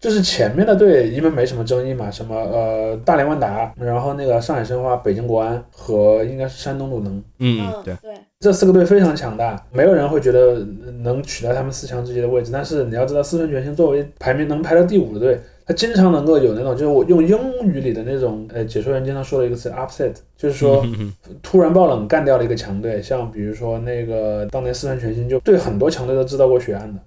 [0.00, 10.64] 就是前面的队因为没什么争议嘛，什么呃大连万达，然后那个上海申花、北京国安和应该是山东鲁能嗯嗯，对，对，这四个队非常强大，没有人会觉得
[11.02, 12.50] 能取代他们四强之一的位置。
[12.52, 20.86] 但是你要知道，四川全兴作为排名能排到第五的队，他经常能够有那种，就是我用英语里的那种，呃，解说员经常说的一个词 upset，就是说
[21.42, 27.00] 突然爆冷干掉了一个强队，像比如说那个当年四川全兴就对很多强队都制造过血案的。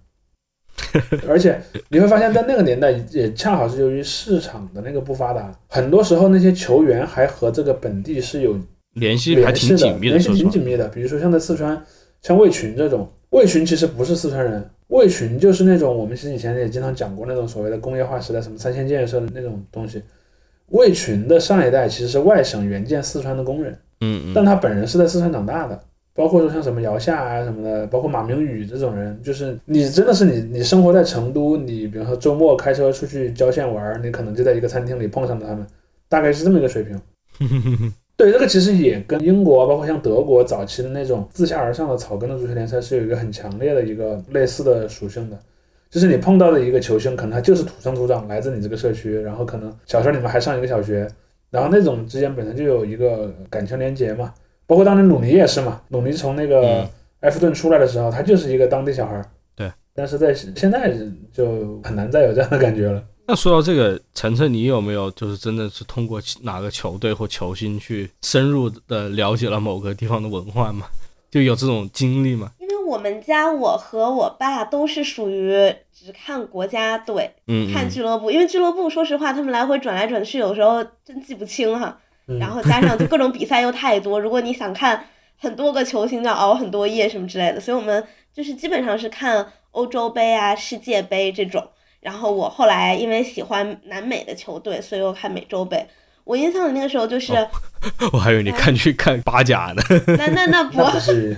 [1.28, 8.56] 而且你会发现在那个年代，也恰好是由于市场的那个不发达，很多时候那些球员还和这个本地是有
[8.94, 10.88] 联系还联系的，挺紧密联系挺紧密的。
[10.90, 11.82] 比如说像在四川，
[12.22, 20.02] 像魏群这种，魏群其实不是四川人，魏群就是那种我们其实以前也经常讲过那种所谓的工业化时代什么三线建设的那种东西。
[20.68, 25.78] 魏群的上一代其实是外省援建四川的工人，嗯嗯，但他本人是在四川长大的。
[26.14, 35.66] 包括说像什么姚夏啊什么的，包括马明宇这种人，就是你真的是你，你生活在成都，你比如说周末开车出去郊县玩儿，你可能就在一个餐厅里碰上了他们，
[36.10, 37.02] 大概是这么一个水平。
[38.18, 45.40] 对，这个其实也跟英国，包括像德国早期的那种自下而上的草根的足球联赛是有一个很强烈的一个类似的属性的，
[45.90, 51.08] 就是你碰到的一个球星，可能他就是土生土长来自你这个社区，然后可能小时候你们还上一个小学，
[51.50, 54.32] 然后那种之间本身就有一个感情连结嘛。
[54.66, 56.90] 包括当年鲁尼也是嘛，鲁尼从那个嗯
[57.22, 59.26] 埃弗顿出来的时候，他就是一个当地小孩儿。
[59.56, 60.94] 对，但是在现在
[61.32, 63.04] 就很难再有这样的感觉了。
[63.28, 70.88] 那说到这个，晨晨，你有没有就是真的是通过哪个球队或球星去深入的了解了某个地方的文化吗？
[71.30, 72.52] 就有这种经历吗？
[72.60, 82.00] 因为我们家我和我爸都是属于只看国家队，嗯，看嗯俱乐部，因为俱乐部说实话，他们来回转来转去，有时候真记不清哈。
[82.32, 85.06] 嗯、然后加上就各种比赛又太多，如果你想看
[85.38, 88.04] 很多个球星，要熬很多夜什么之类的，所以我们
[88.34, 91.68] 就是基本上是看欧洲杯啊、世界杯这种。
[92.00, 95.88] 然后我后来因为喜欢南美的球队，所以我看美洲杯。
[96.24, 99.82] 我印象里那个时候就是，哦我还以为你看去看巴甲呢。
[100.18, 101.36] 那那那不，那不至于。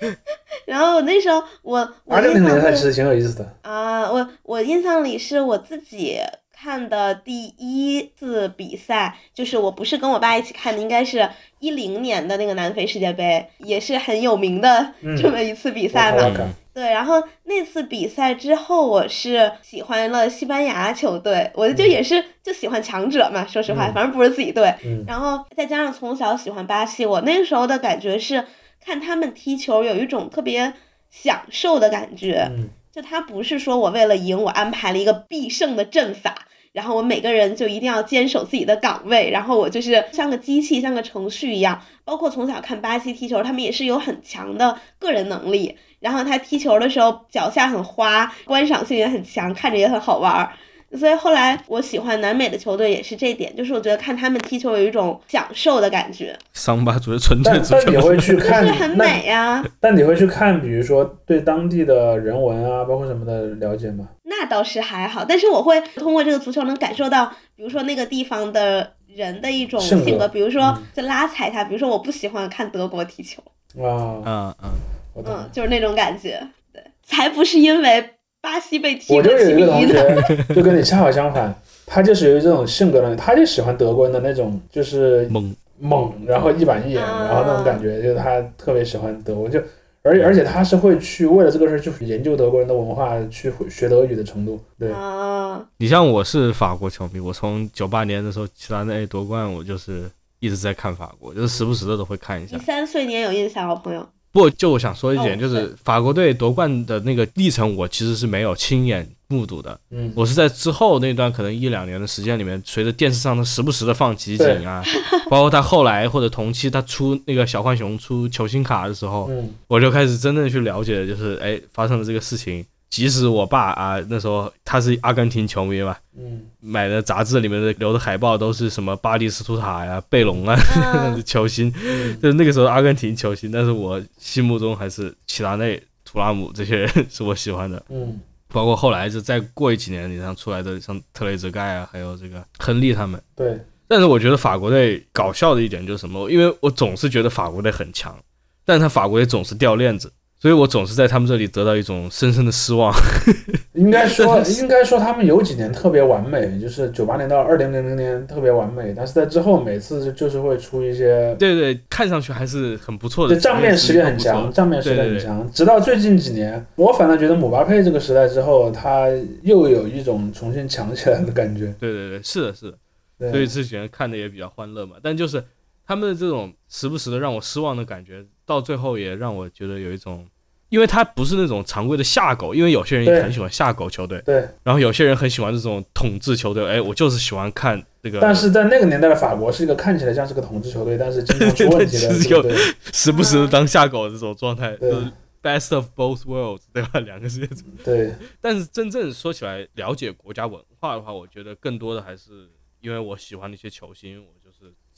[0.66, 3.56] 然后那时候我我印象是联赛其实挺有意思的。
[3.62, 6.18] 啊，我我印象里是我自己
[6.60, 11.28] 看的第一次比赛，就是我不是跟我爸一起看的，应该是
[11.60, 16.52] 一零年的那个南非世界杯，也是很有名的嗯这么一次比赛嘛。
[16.74, 24.74] 对，然后那次比赛之后，我是喜欢了西班牙球队，我就也是就喜欢强者嘛，说实话，嗯反正不是自己队。
[24.84, 28.44] 嗯然后再加上从小喜欢巴西，我那个时候的感觉是
[28.84, 30.72] 看他们踢球有一种特别
[31.08, 32.48] 享受的感觉。
[32.50, 41.80] 嗯就他不是说我为了赢，我安排了一个必胜的阵法，然后我每个人就一定要坚守自己的岗位，然后我就是像个机器，像个程序一样。
[42.04, 50.50] 包括从小看巴西踢球，他们也是有很强的个人能力，然后他踢球的时候脚下很花，观赏性也很强，看着也很好玩儿。
[50.98, 64.08] 所以后来我喜欢南美的球队也是这点，就是我觉得看他们踢球有一种享受的感觉，桑巴足球纯粹足但但你，会去看就是很美呀、但你会去看，比如说对当地的人文啊，包括什么的了解吗？
[64.40, 67.26] 那倒是还好，但是我会通过这个足球能感受到，
[67.56, 73.42] 比如说那个地方的人的一种性格性格，比如说嗯就拉踩他，比如说我不喜欢看德国踢球，
[73.82, 74.70] 啊，嗯嗯，
[75.14, 75.34] 我懂。
[75.34, 76.40] 嗯，就是那种感觉，
[76.72, 78.10] 对，才不是因为
[78.40, 81.52] 巴西被踢我就过七比有一个同一的，学，就跟你恰好相反，
[81.84, 89.60] 他就是有这种性格的，他就喜欢德国人的那种，就是猛，猛，然后一板一眼，啊然后那种感觉，就是他特别喜欢德国，就
[90.08, 102.62] 而而且他是会去为了这个事儿去研究德国人的文化，去学德语的程度，对，啊，你像我是法国球迷，我从九八年的时候齐达内夺冠，我就是一直在看法国，就是时不时的都会看一下你。
[102.62, 109.78] 三岁你也有印象好，朋友，不，就我想说一点，哦就是法国队夺冠的那个历程，我其实是没有亲眼目睹的。
[109.90, 114.82] 嗯，我是在之后那段可能一两年的时间里面，随着电视上他时不时的放集锦啊，
[115.28, 122.64] 包括他后来或者同期他出那个小浣熊出球星卡的时候，嗯我就开始真正去了解，就是哎发生了这个事情。
[122.90, 130.58] 即使我爸啊那时候他是阿根廷球迷嘛，嗯买的杂志里面的留的海报都是什么巴蒂斯图塔呀、贝隆啊
[130.94, 137.82] 嗯 球星，嗯就是那个时候阿根廷球星，但是我心目中还是齐达内、图拉姆这些人是我喜欢的。
[137.90, 138.20] 嗯
[138.50, 143.20] 包括后来就再过几年，你像出来的像特雷泽盖啊，还有这个亨利他们。
[143.36, 146.30] 对，但是我觉得法国队搞笑的一点就是什么？
[146.30, 148.18] 因为我总是觉得法国队很强，
[148.64, 150.10] 但是他法国队总是掉链子，
[150.40, 152.94] 所以我总是在他们这里得到一种深深的失望。
[153.74, 165.50] 应该说 应该说他们有几年特别完美，就是九八年到二零零零年特别完美，但是在之后每次就是会出一些对对，看上去还是很不错的，就账面实力很强，账面实力很强。
[165.52, 169.08] 直到最近几年，我反倒觉得姆巴佩这个时代之后，他
[169.42, 171.74] 又有一种重新强起来的感觉。
[171.80, 172.78] 对对对，是的，是的。
[173.18, 174.94] 对所以之前看的也比较欢乐嘛。
[175.02, 175.42] 但就是
[175.88, 180.28] 他们的这种时不时的让我失望的感觉，到最后也让我觉得有一种
[180.68, 192.56] 因为他不是那种常规的下狗，因为有些人也很喜欢下狗球队，对，然后有些人很喜欢这种统治球队，哎，我就是喜欢看这个，但是在那个年代的法国是一个看起来像是个统治球队，但是经常出问题的 对其实有球队。
[192.92, 195.10] 时不时的当下狗的这种状态，对就是
[195.42, 197.00] best of both worlds，对吧？
[197.00, 197.48] 两个世界。
[197.82, 202.46] 对，但是真正说起来，了解国家文化的话，我觉得更多的还是
[202.80, 204.37] 因为我喜欢那些球星，我就是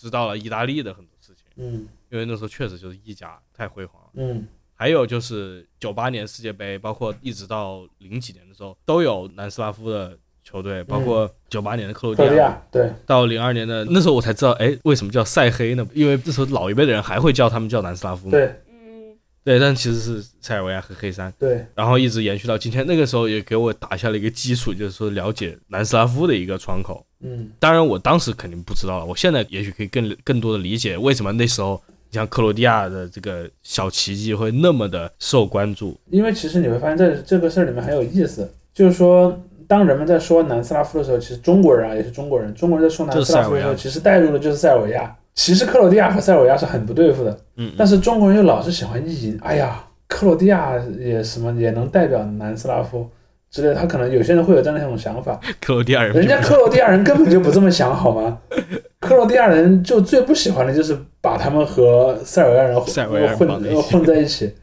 [0.00, 4.10] 知道了意大利的很多事情，嗯因为那时候确实就是意甲太辉煌了。
[4.14, 15.86] 嗯还有就是九八年世界杯，包括一直到零几年的时候，都有南斯拉夫的球队，包括九八年的克罗地亚，对，到零二年的那时候我才知道，哎，为什么叫塞黑呢？
[15.92, 18.30] 因为那时候老一辈的人还会叫他们叫南斯拉夫嘛。
[18.30, 22.86] 对嗯，对，但其实是塞尔维亚和黑山，对，然后一直延续到今天。
[22.86, 27.06] 那个时候也给我打下了一个基础，就是说了解南斯拉夫的一个窗口。
[27.22, 35.96] 嗯当然，我当时肯定不知道了，我现在也许可以更更多的理解为什么那时候你像克罗地亚的这个小奇迹会那么的受关注。
[36.10, 45.14] 因为其实你会发现在这个事儿里面很有意思，就是说，当人们在说南斯拉夫的时候，其实中国人啊也是中国人，中国人在说南斯拉夫的时候，其实带入的就是塞尔维亚。
[45.34, 53.08] 其实克罗地亚和塞尔维亚是很不对付的，嗯，但是中国人又老是喜欢意淫，哎呀，克罗地亚也什么也能代表南斯拉夫
[53.50, 58.38] 之类的，他可能有些人会有这样的一种想法， 克罗地亚人人家克罗地亚人根本就不这么想，好吗？
[59.00, 64.54] 克罗地亚人就最不喜欢的就是把他们和塞尔维亚人混在一起混混在一起。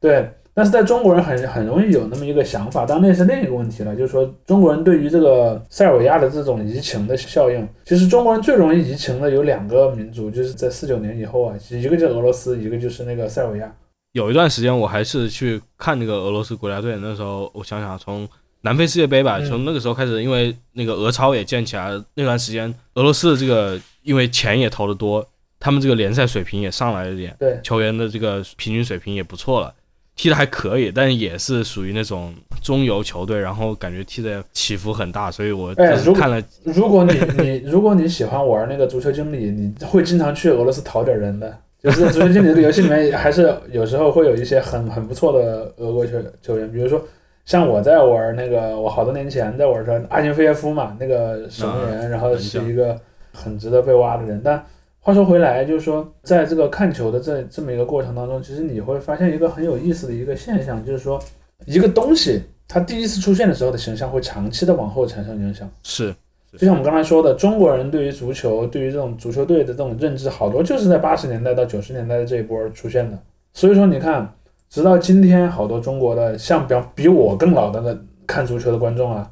[0.00, 13.74] 对，但是在中国人很很容易有那么一个想法，当然那是另一个问题了，就是说中国人对于这个塞尔维亚的这种移情的效应，其实中国人最容易移情的有两个民族，就是在四九年以后啊，一个就是俄罗斯，一个就是那个塞尔维亚。
[14.14, 18.28] 有一段时间我还是去看那个俄罗斯国家队，那时候我想想，从
[18.60, 25.26] 南非世界杯吧，嗯从那个时候开始，因为那个俄超也建起来了，那段时间俄罗斯的这个因为钱也投的多，
[25.58, 29.74] 他们这个联赛水平也上来了点，对，球员的这个平均水平也不错了，
[30.14, 35.74] 踢的还可以，但也是属于那种中游球队，然后感觉踢的起伏很大，所以我
[36.14, 37.12] 看了，如果你
[37.42, 41.58] 你如果你喜欢玩那个足球经理，你会经常去俄罗斯淘点人的。
[41.84, 47.04] 就是在足球经理这个游戏里面，还是有时候会有一些很很不错的俄国球球员，比如说
[47.44, 52.98] 像我在玩那个，我好多年前在玩的阿金菲耶夫嘛，那个守门员，然后是一个
[53.34, 54.40] 很值得被挖的人。
[54.42, 54.64] 但
[55.00, 61.22] 话说回来，就是说在这个看球的这这么一个过程当中，其实你会发现一个很有意思的一个现象，就是说
[61.66, 65.70] 一个东西它第一次出现的时候的形象会长期的往后产生影响。
[65.82, 66.14] 是
[66.58, 73.18] 就像我们刚才说的，中国人对于足球、对于这种足球队的这种认知，好多就是在八十年代到九十年代的这一波出现的。
[73.52, 74.32] 所以说，你看，
[74.68, 77.96] 直到今天，好多中国的像比比我更老的那
[78.26, 79.30] 看足球的观众啊，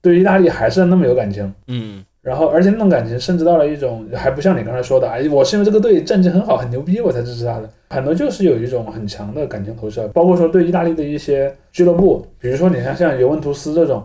[0.00, 1.52] 对意大利还是那么有感情。
[1.68, 7.68] 嗯然后，而且那种感情甚至到了一种，还不像你刚才说的，哎，我是因为这个队战绩很好、很牛逼，我才支持他的。
[7.90, 14.04] 很多就是有一种很强的感情投射，包括说对意大利的一些俱乐部，比如说你看像尤文图斯这种，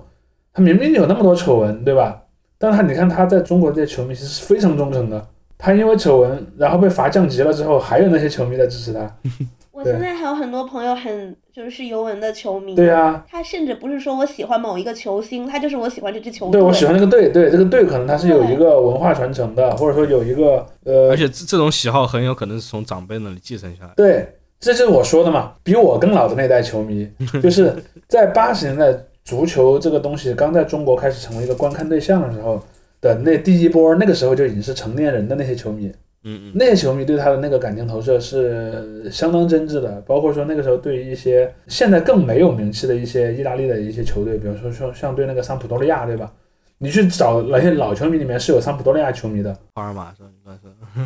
[0.52, 2.20] 他明明有那么多丑闻，对吧？
[2.58, 5.28] 但他你看他在中国这些球迷其实是非常忠诚的。
[5.58, 9.00] 他因为丑闻，然后被罚降级了之后，还有那些球迷在支持他。
[9.72, 16.54] 我现在还有很多朋友很就是尤文的球迷，对呀、他甚至不是说我喜欢某一个球星，他就是我喜欢这支球队。
[16.54, 23.92] 对我喜欢这个队，对这个队可能他是有一个文化传承的，或者说有一个呃而，且这这种喜好很有可能是从长辈那里继承下来。
[23.96, 27.08] 对，这就是我说的嘛，比我更老的那代球迷，
[27.42, 27.76] 就是
[28.08, 28.92] 在八十年代
[29.28, 32.64] 足球这个东西刚在中国开始成为一个观看对象的时候
[33.02, 35.92] 的那第一波，那个时候就已经是成年人的那些球迷，
[36.24, 46.32] 嗯嗯，那些球迷对他的那个感情投射是相当真挚的，包括说那个时候对于一些现在更没有名气的一些意大利的一些球队，比如说像像对那个桑普多利亚，对吧？
[46.78, 50.30] 你去找那些老球迷里面是有桑普多利亚球迷的，帕尔马是吧？
[50.32, 51.04] 应该是。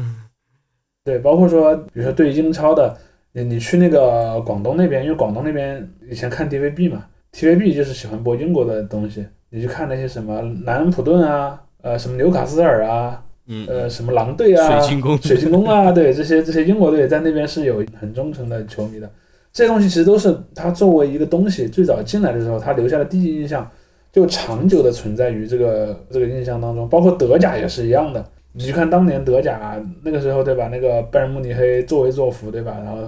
[1.03, 2.95] 对，包括说，比如说对英超的，
[3.31, 7.03] 你你去那个广东那边，因为广东那边以前看 DVB 嘛
[7.33, 19.09] ，TVB 就是喜欢播英国的东西，你去看那些什么南安普顿啊，呃，什么纽卡斯尔啊，嗯，呃，什么狼队啊，水晶宫，水晶宫啊，对，这些这些英国队在那边是有很忠诚的球迷的。
[19.53, 23.69] 这些东西其实都是他作为一个东西最早进来的时候，他留下的第一印象，
[24.09, 26.87] 就长久的存在于这个这个印象当中。
[26.87, 30.69] 包括德甲也是一样的，你去看当年德甲那个时候，对吧？
[30.69, 32.77] 那个拜仁慕尼黑作威作福，对吧？
[32.81, 32.99] 然后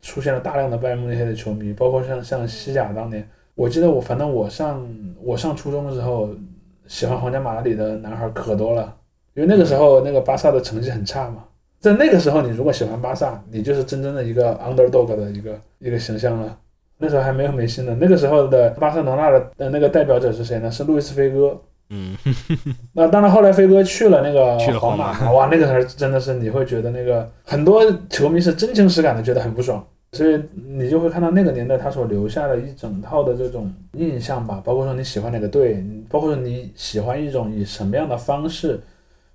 [0.00, 4.86] 出现了大量的拜仁慕尼黑的球迷，包括像像西甲当年，我记得我反正我上
[5.22, 6.30] 我上初中的时候，
[6.86, 8.96] 喜欢皇家马德里的男孩可多了。
[9.34, 11.44] 因为那个时候那个巴萨的成绩很差嘛，
[11.80, 16.56] 在那个时候你如果喜欢巴萨，你就是真正的一个 underdog 的一个一个形象了。
[16.98, 20.70] 那时候还没有梅西呢，那个时候的巴塞罗那的呃那个代表者是谁呢？
[20.70, 21.60] 是路易斯菲戈。
[21.88, 22.16] 嗯，
[22.94, 29.84] 那当然，后来飞哥去了那个皇马，哇，那个时候真的是你会觉得那个很多球迷是真情实感的觉得很不爽。
[30.12, 30.38] 所以
[30.76, 38.78] 你就会看到那个年代他所留下的一整套的这种印象吧，包括说你喜欢哪个队，包括说你喜欢一种以什么样的方式、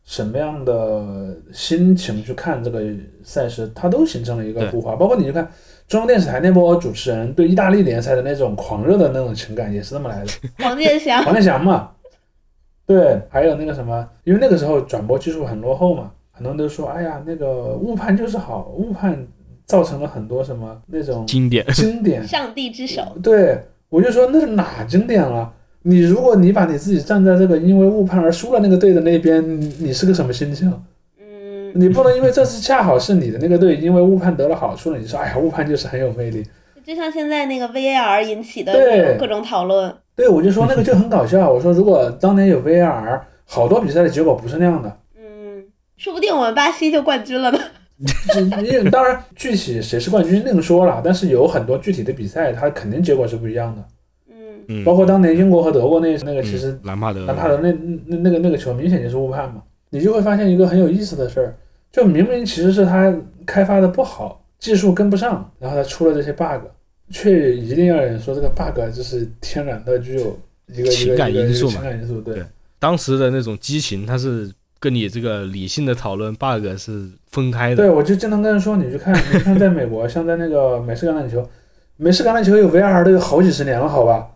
[0.05, 2.81] 什么样的心情去看这个
[3.23, 4.95] 赛事，它都形成了一个固化。
[4.95, 5.49] 包括你去看
[5.87, 10.31] 中央电视台那波主持人对意大利联赛的那种狂热的那种情感，也是这么来的。
[10.63, 11.89] 王建祥王建翔嘛，
[12.85, 19.25] 对，还有那个什么，因为那个时候转播技术很落后嘛，很多人都说，哎呀，那个误判就是好，误判
[19.67, 21.65] 造成了很多什么那种经典。
[21.73, 22.27] 经典。
[22.27, 25.53] 上帝之手，对，我就说那是哪经典了？
[25.83, 30.73] 你如果你把你自己站在这个因为误判而输了那个队的那边，你你是个什么心情？
[31.19, 36.45] 嗯，你不能因为这次恰好是你的那个队因为误判得了好处了，你说哎呀误判就是很有魅力。
[36.85, 41.51] 就像现在那个 VAR 引起的对各种各种讨论，对，我就说那个就很搞笑。
[41.51, 44.97] 我说如果当年有 VAR，好多比赛的结果不是那样的。
[45.17, 45.63] 嗯，
[45.97, 47.59] 说不定我们巴西就冠军了呢。
[48.33, 53.83] 这因为当然具体谁是冠军另说了，但是有很多具体的比赛，它肯定结果是不一样的。
[54.29, 54.35] 嗯，
[54.67, 57.71] 嗯，包括当年英国和德国那那个，其实嗯兰帕德，兰帕德那
[58.05, 59.63] 那那个那个球明显就是误判嘛。
[59.89, 61.55] 你就会发现一个很有意思的事儿，
[61.91, 66.67] 就明明其实是他开发的不好，技术跟不上，然后他出了这些 bug，
[67.09, 70.37] 却一定要有人说这个 bug 就是天然的具有
[70.67, 72.45] 一个一个情感因素嘛情感因素，对对
[72.79, 77.77] 当时的那种激情，它是跟你这个理性的讨论 bug 是分开的。
[77.77, 81.47] 对，我就经常跟人说，你去看， 你看在美国，像在那个美式橄榄球，
[81.95, 84.27] 美式橄榄球有 VR 都有好几十年了，好吧？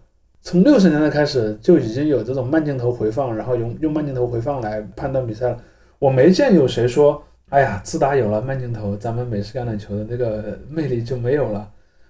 [0.41, 5.57] 从六十年代开始就已经有这种慢镜头回放，然后用用慢镜头回放来判断比赛了。
[5.99, 11.69] 我没见有谁说，哎呀，自打有了慢镜头，咱们美式橄榄球的那个魅力就没有了。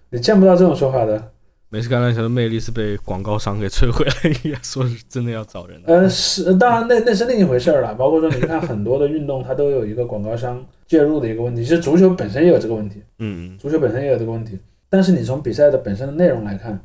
[0.10, 1.32] 你见不到这种说法的。
[1.74, 4.12] 美式橄榄球的魅力是被广告商给摧毁了，
[4.44, 5.82] 应该说是真的要找人。
[5.86, 7.96] 呃，是，当然那那是另一回事儿了。
[7.96, 11.64] 包括说，你看很多的运动，它都有一个广告商介入的一个问题。
[11.64, 13.02] 其实足球本身也有这个问题。
[13.20, 14.60] 嗯嗯，足球本身也有这个问题，
[14.90, 16.78] 但是你从比赛的本身的内容来看，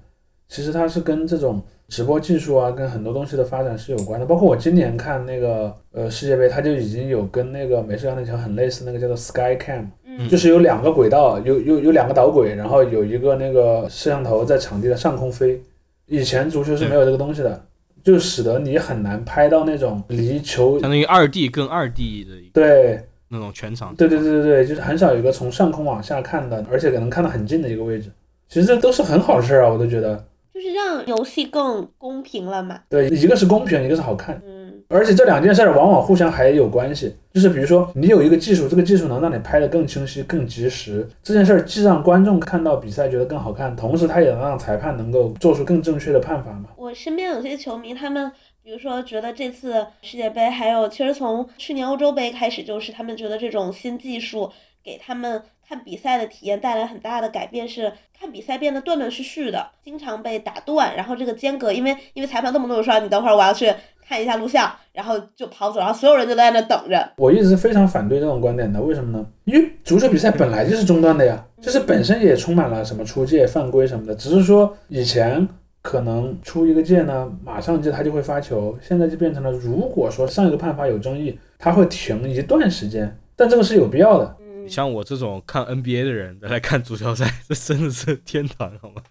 [0.46, 4.24] 其实它是跟这种直播技术啊，跟很多东西的发展是有关的。
[4.24, 9.86] 包括我今年看那个呃世界杯，它就已经有跟那个美式橄榄球很类似，那个叫做 Sky Cam，
[10.18, 15.60] 嗯就是有两个轨道，有有有两个导轨，然后有一个那个摄像头在场地的上空飞。
[16.06, 17.64] 以前足球是没有这个东西的，
[18.04, 23.92] 就使得你很难拍到那种离球相当于二 D 跟二 D 的对那种全场。
[23.96, 28.08] 对对对对对，就是很少有一个从上空往下看的，而且可能看得很近的一个位置。
[28.48, 30.24] 其实这都是很好的事儿啊，我都觉得。
[30.54, 32.78] 就是让游戏更公平了嘛。
[32.88, 34.55] 对，一个是公平，一个是好看，嗯，
[34.88, 37.14] 而且这两件事儿往往互相还有关系。
[37.32, 46.70] 就是比如说，你有一个技术，这个技术能让你拍得更清晰、更及时，这件事儿既让观众看到比赛觉得更好看，同时它也能让裁判能够做出更正确的判罚嘛。
[46.76, 48.32] 我身边有些球迷，他们
[48.62, 54.50] 比如说觉得这次世界杯，还有其实从去年欧洲杯开始，就是他们觉得这种新技术
[54.82, 63.70] 给他们看比赛的体验带来很大的改变，是看比赛变得断断续续的，经常被打断，然后这个间隔，因为因为裁判动不动就说你等会儿我要去
[64.06, 67.12] 看一下录像，然后就跑走，然后所有人就在那等着。
[67.16, 69.26] 我一直是非常反对这种观点的，为什么呢？
[69.44, 75.46] 因为足球比赛本来就是中断的呀，就是本身也充满了什么出界、犯规什么的，只是说以前
[75.82, 84.36] 可能出一个界呢，马上就他就会发球，现在就变成了，如果说上一个判罚有争议，他会停一段时间，但这个是有必要的。
[84.40, 89.02] 嗯，像我这种看 NBA 的人来看足球赛，这真的是天堂，好吗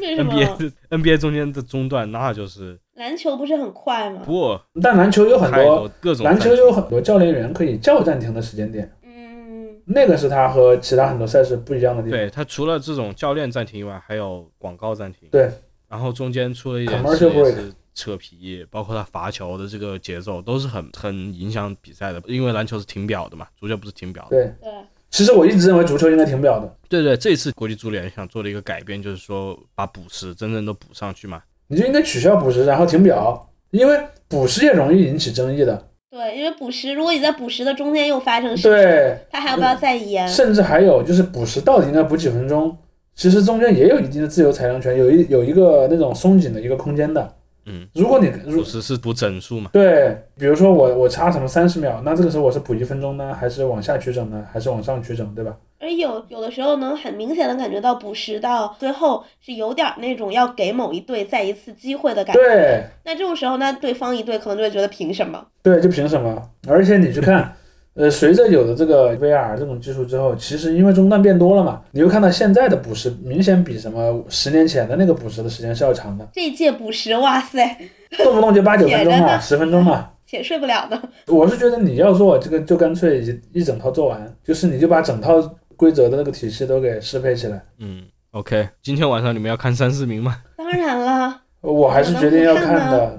[0.00, 0.32] 为什么？
[0.38, 4.22] NBA 的 NBA 中间的中断，那就是篮球不是很快吗？
[4.24, 12.18] 不但篮球有很多，多各种篮球有很多教练员可以叫暂停的时间点，嗯，那个是他和其他很多赛事不一样的地方。
[12.18, 15.28] 对他除了这种教练暂停以外，还有广告暂停。
[15.30, 15.50] 对，
[15.88, 24.30] 然后中间出了一点也是扯皮，包括他罚球的这个节奏都是很很影响比赛的，因为篮球是停表的嘛，足球不是停表的。
[24.30, 24.72] 对，对，
[25.10, 31.42] 其实我一直认为足球应该停表的，对对，这次国际足联想做的一个改变就是说把补时真正都补上去嘛。
[31.68, 33.98] 你就应该取消补时，然后停表，因为
[34.28, 35.88] 补时也容易引起争议的。
[36.10, 40.28] 对，因为补时，如果你在补时的中间又发生事，对，他还要不要再延？
[40.28, 42.76] 甚至还有就是补时到底应该补几分钟，
[43.14, 47.34] 其实中间也有一定的自由裁量权，有一有一个那种松紧的一个空间的。
[47.64, 49.70] 嗯，如果你如补时是补整数嘛。
[49.72, 55.56] 对，比如说我我差什么三十秒，那这个时候我是补一分钟呢，还是往下取整呢，还是往上取整，对吧？
[55.82, 62.40] 而有有的时候能很明显的感觉到补时到最后是有点儿那种要给某一队再一次机会的感觉。
[62.40, 65.44] 对那这种时候，那对方一队可能就会觉得凭什么？
[65.62, 66.40] 对，就凭什么？
[66.68, 67.52] 而且你去看。
[67.94, 77.76] 呃，随着有了这个 VR 这种技术之后，其实因为中断变多了嘛，你会看到现在的补时明显比什么十年前的那个补时的时间是要长的，这一届补时，哇塞，
[78.16, 80.08] 动不动就八九分钟嘛， 十分钟嘛。
[80.24, 80.98] 且睡不了的。
[81.26, 85.34] 我是觉得你要做这个，就干脆一一整套做完，就是你就把整套
[85.82, 87.60] 规则的那个体系都给适配起来。
[87.78, 90.40] 嗯，OK，今天晚上你们要看三四名吗？
[90.56, 93.18] 当然了，我还是决定要看的。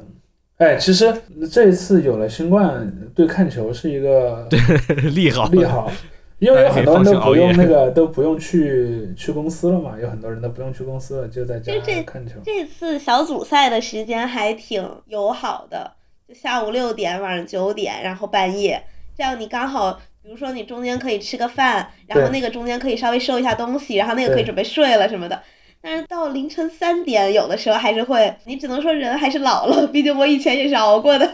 [0.59, 1.13] 哎，其实
[1.51, 4.47] 这一次有了新冠，对看球是一个
[5.13, 5.91] 利好，利好，
[6.39, 11.73] 因为有很多人都不用那个都不用去去公司了嘛，有很多人都不用去公司了，就在家
[12.05, 12.35] 看球。
[12.45, 15.91] 这次小组赛的时间还挺友好的，
[16.25, 18.81] 就下午六点，晚上九点，然后半夜，
[19.17, 25.41] 这样你刚好，比如说你中间可以吃个饭，然后那个中间可以稍微收一下东西，然后那个可以准备睡了什么的。
[25.81, 31.29] 但是到凌晨三点，有的时候还是会，你只能说人还是老了，毕竟我以前也是熬过的。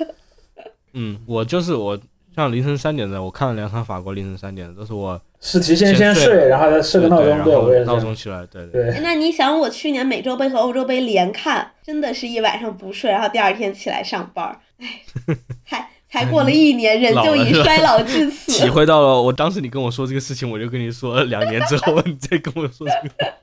[0.94, 2.00] 嗯，我就是我，
[2.36, 7.84] 像凌晨三点的，我看了两场法国凌晨三点的，都是我是提前先睡，然后再设个闹钟，对然后对我也。
[7.84, 9.00] 闹钟起来，对对。
[9.04, 15.02] 那你想，我去年美洲杯和欧洲杯连看，真的是一晚上不睡，然后第二天起来上班儿，哎，
[15.64, 18.51] 才才过了一年，人就已衰老至此。
[18.60, 23.34] 体会到了，我当时你跟我说这个事情，我就跟你说，两年之后你再跟我说这个。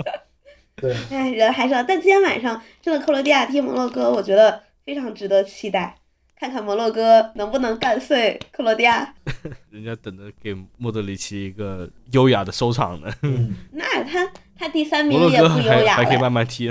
[0.76, 5.96] 对， 哎，人还是要，但今天晚上真的克罗地亚踢摩洛哥，我觉得非常值得期待，
[6.38, 9.14] 看看摩洛哥能不能干碎克罗地亚。
[9.70, 13.10] 人家等着给莫德里奇一个优雅的收场呢。
[13.22, 16.70] 嗯，那他他第三名也不优雅还可以慢，慢踢，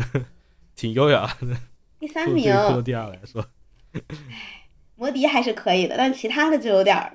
[0.75, 1.55] 挺优雅的。
[1.99, 3.43] 第三名克罗地亚来说，
[4.95, 7.11] 摩迪还是可以的，但其他的就有点儿，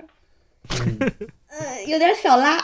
[0.69, 1.11] 嗯
[1.47, 2.57] 呃，有点小拉。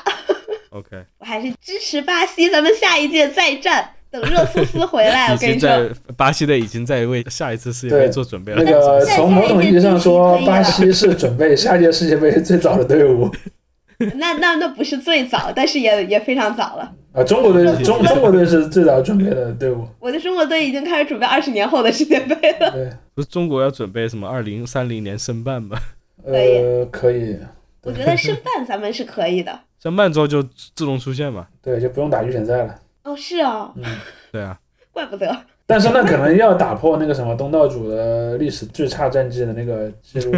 [0.69, 8.63] OK，我还是支持巴西，咱们下一届再战，等热苏斯回来， 我跟你经在说，巴西队已经在为下一次世界杯做准备了。
[8.63, 13.29] 那个从某种意义上说，巴西是准备下届世界杯最早的队伍
[14.15, 16.93] 那那那不是最早，但是也也非常早了。
[17.17, 19.87] 啊，中国队中中国队是最早准备的队伍。
[19.99, 22.69] 我的中国队已经开始准备二十年后的世界杯了。
[22.71, 25.75] 对，不是中国要准备什么二零三零年申办吗？
[26.23, 27.35] 可以呃，可以，
[27.81, 29.59] 我觉得申办咱们是可以的。
[29.81, 31.47] 申办之后就自动出现嘛。
[31.63, 32.79] 对，就不用打预选赛了。
[33.03, 33.83] 哦，是哦，嗯，
[34.31, 34.59] 对啊，
[34.93, 35.35] 怪不得。
[35.65, 40.31] 但是那可能要打破那个什么东道主的历史最差战绩的那个记录。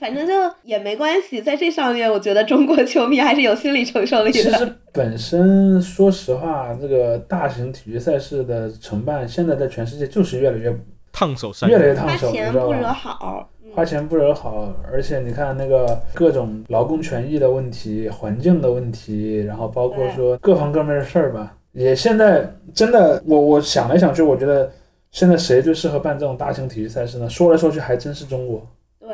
[0.00, 0.32] 反正就
[0.64, 4.32] 也没关系，在这上面，我觉得中国球迷还是有心理承受力的。
[4.32, 10.74] 其实本身说实话，这个大型体育赛事的承办，现在在全世界就是越来越
[11.12, 12.86] 烫手山越来越烫手，花钱不惹？
[12.88, 13.48] 好。
[13.52, 24.68] 嗯花钱不惹好，而且你看那个各种劳工权益的问题、环境的问题，然后包括说各方各面的事儿吧，也现在真的，我我想来想去，我觉得
[25.12, 27.30] 现在谁最适合办这种大型体育赛事呢？
[27.30, 28.66] 说来说去还真是中国。
[28.98, 29.08] 对，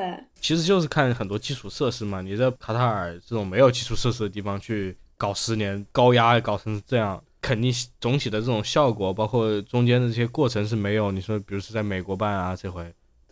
[0.47, 2.21] 其实就是看很多基础设施嘛。
[2.21, 11.11] 你在卡塔尔这种没有基础设施的地方去搞十年高压，搞成这样，肯定总体的这种效果，包括中间的这些过程是没有。
[11.11, 12.81] 你说，比如是在美国办啊，这回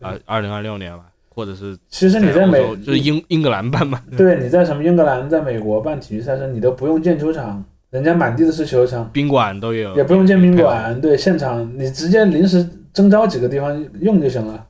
[0.00, 14.66] 啊，二零二六年吧，或者是其实你在美就是英英格兰办嘛，对你在什么英格兰、在美国办体育赛事，你都不用建球场，人家满地的是球场，宾馆都有，也不用建宾馆，对，现场你直接临时征招几个地方用就行了。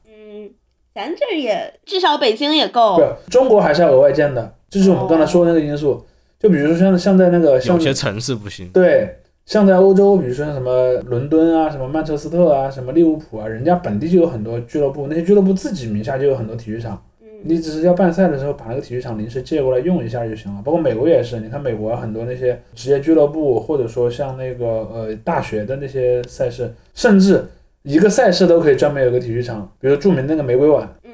[0.95, 6.05] 嗯，咱这儿也至少北京也够不。，中国还是要额外建的，这就是我们刚才说的那个因素。
[6.39, 8.69] 就比如说像像在那个像有些城市不行。
[8.69, 9.17] 对，
[9.47, 20.61] 像在欧洲，比如说什么伦敦啊、什么曼彻斯特啊、什么利物浦啊，人家本地就有很多俱乐部，那些俱乐部自己名下就有很多体育场，嗯，你只是要办赛的时候把那个体育场临时借过来用一下就行了。
[20.63, 27.43] 包括美国也是，你看美国很多那些职业俱乐部，或者说像那个呃大学的那些赛事，甚至
[27.85, 30.89] 一个赛事都可以专门有个体育场，比如著名那个玫瑰碗。
[31.05, 31.13] 嗯，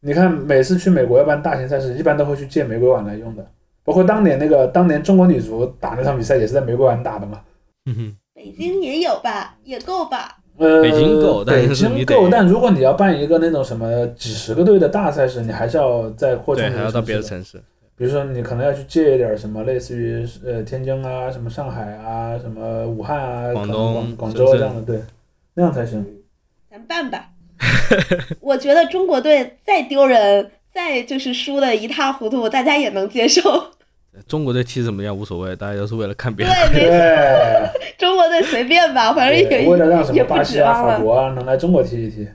[0.00, 3.46] 你看，每次去美国要办大型赛事，一般都会去借玫瑰碗来用的。
[3.84, 7.40] 包括当年那个当年中国女足打那场比赛，也是在玫瑰碗打的嘛。
[7.86, 10.36] 嗯哼，北京也有吧，也够吧。
[10.58, 17.62] 呃，北京够但北是你得京够，但如果你要办一个那种什么几十个队的大赛事，你还是要再扩充还要到别的城市。
[17.96, 25.00] 比如说，你可能要去借一点什么，类似于呃天津啊、什么上海啊、什么武汉啊、可能广东广广州这样的，对，
[25.58, 26.06] 那样才行。
[26.70, 27.30] 咱办吧。
[28.40, 33.42] 我觉得中国队再丢人，再就是输的一塌糊涂，大家也能接受。
[34.28, 36.54] 中国队踢怎么样无所谓，大家都是为了看别人。
[36.72, 36.90] 对，没错，
[37.80, 40.96] 对， 中国队随便吧，反正也对为了让什也不么巴西啊、指望了。
[40.98, 42.28] 法国啊能来中国踢一踢。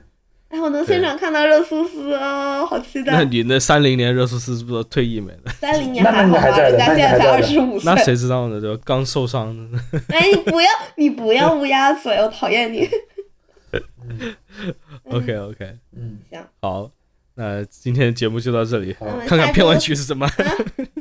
[0.50, 3.14] 哎，我能现场看到热苏斯哦，好期待。
[3.14, 5.50] 那你那三零年热苏斯是不是退役没了？
[5.58, 7.96] 三零年还好吧，人家现在才二十五岁那。
[8.02, 8.60] 谁知道呢？
[8.60, 9.78] 就刚受伤的。
[10.10, 12.86] 哎，你不要，你不要乌鸦嘴，我讨厌你。
[15.10, 16.18] okok 嗯。
[16.30, 16.44] 行。
[16.60, 16.90] 好
[17.34, 18.96] 那今天节目就到这里。
[19.26, 20.28] 看看片尾曲是什么。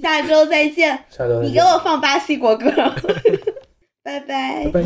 [0.01, 0.45] 下周。
[0.45, 0.99] 再见。
[1.43, 2.69] 你给我放巴西国歌。
[4.03, 4.69] 拜拜。
[4.71, 4.83] 拜拜。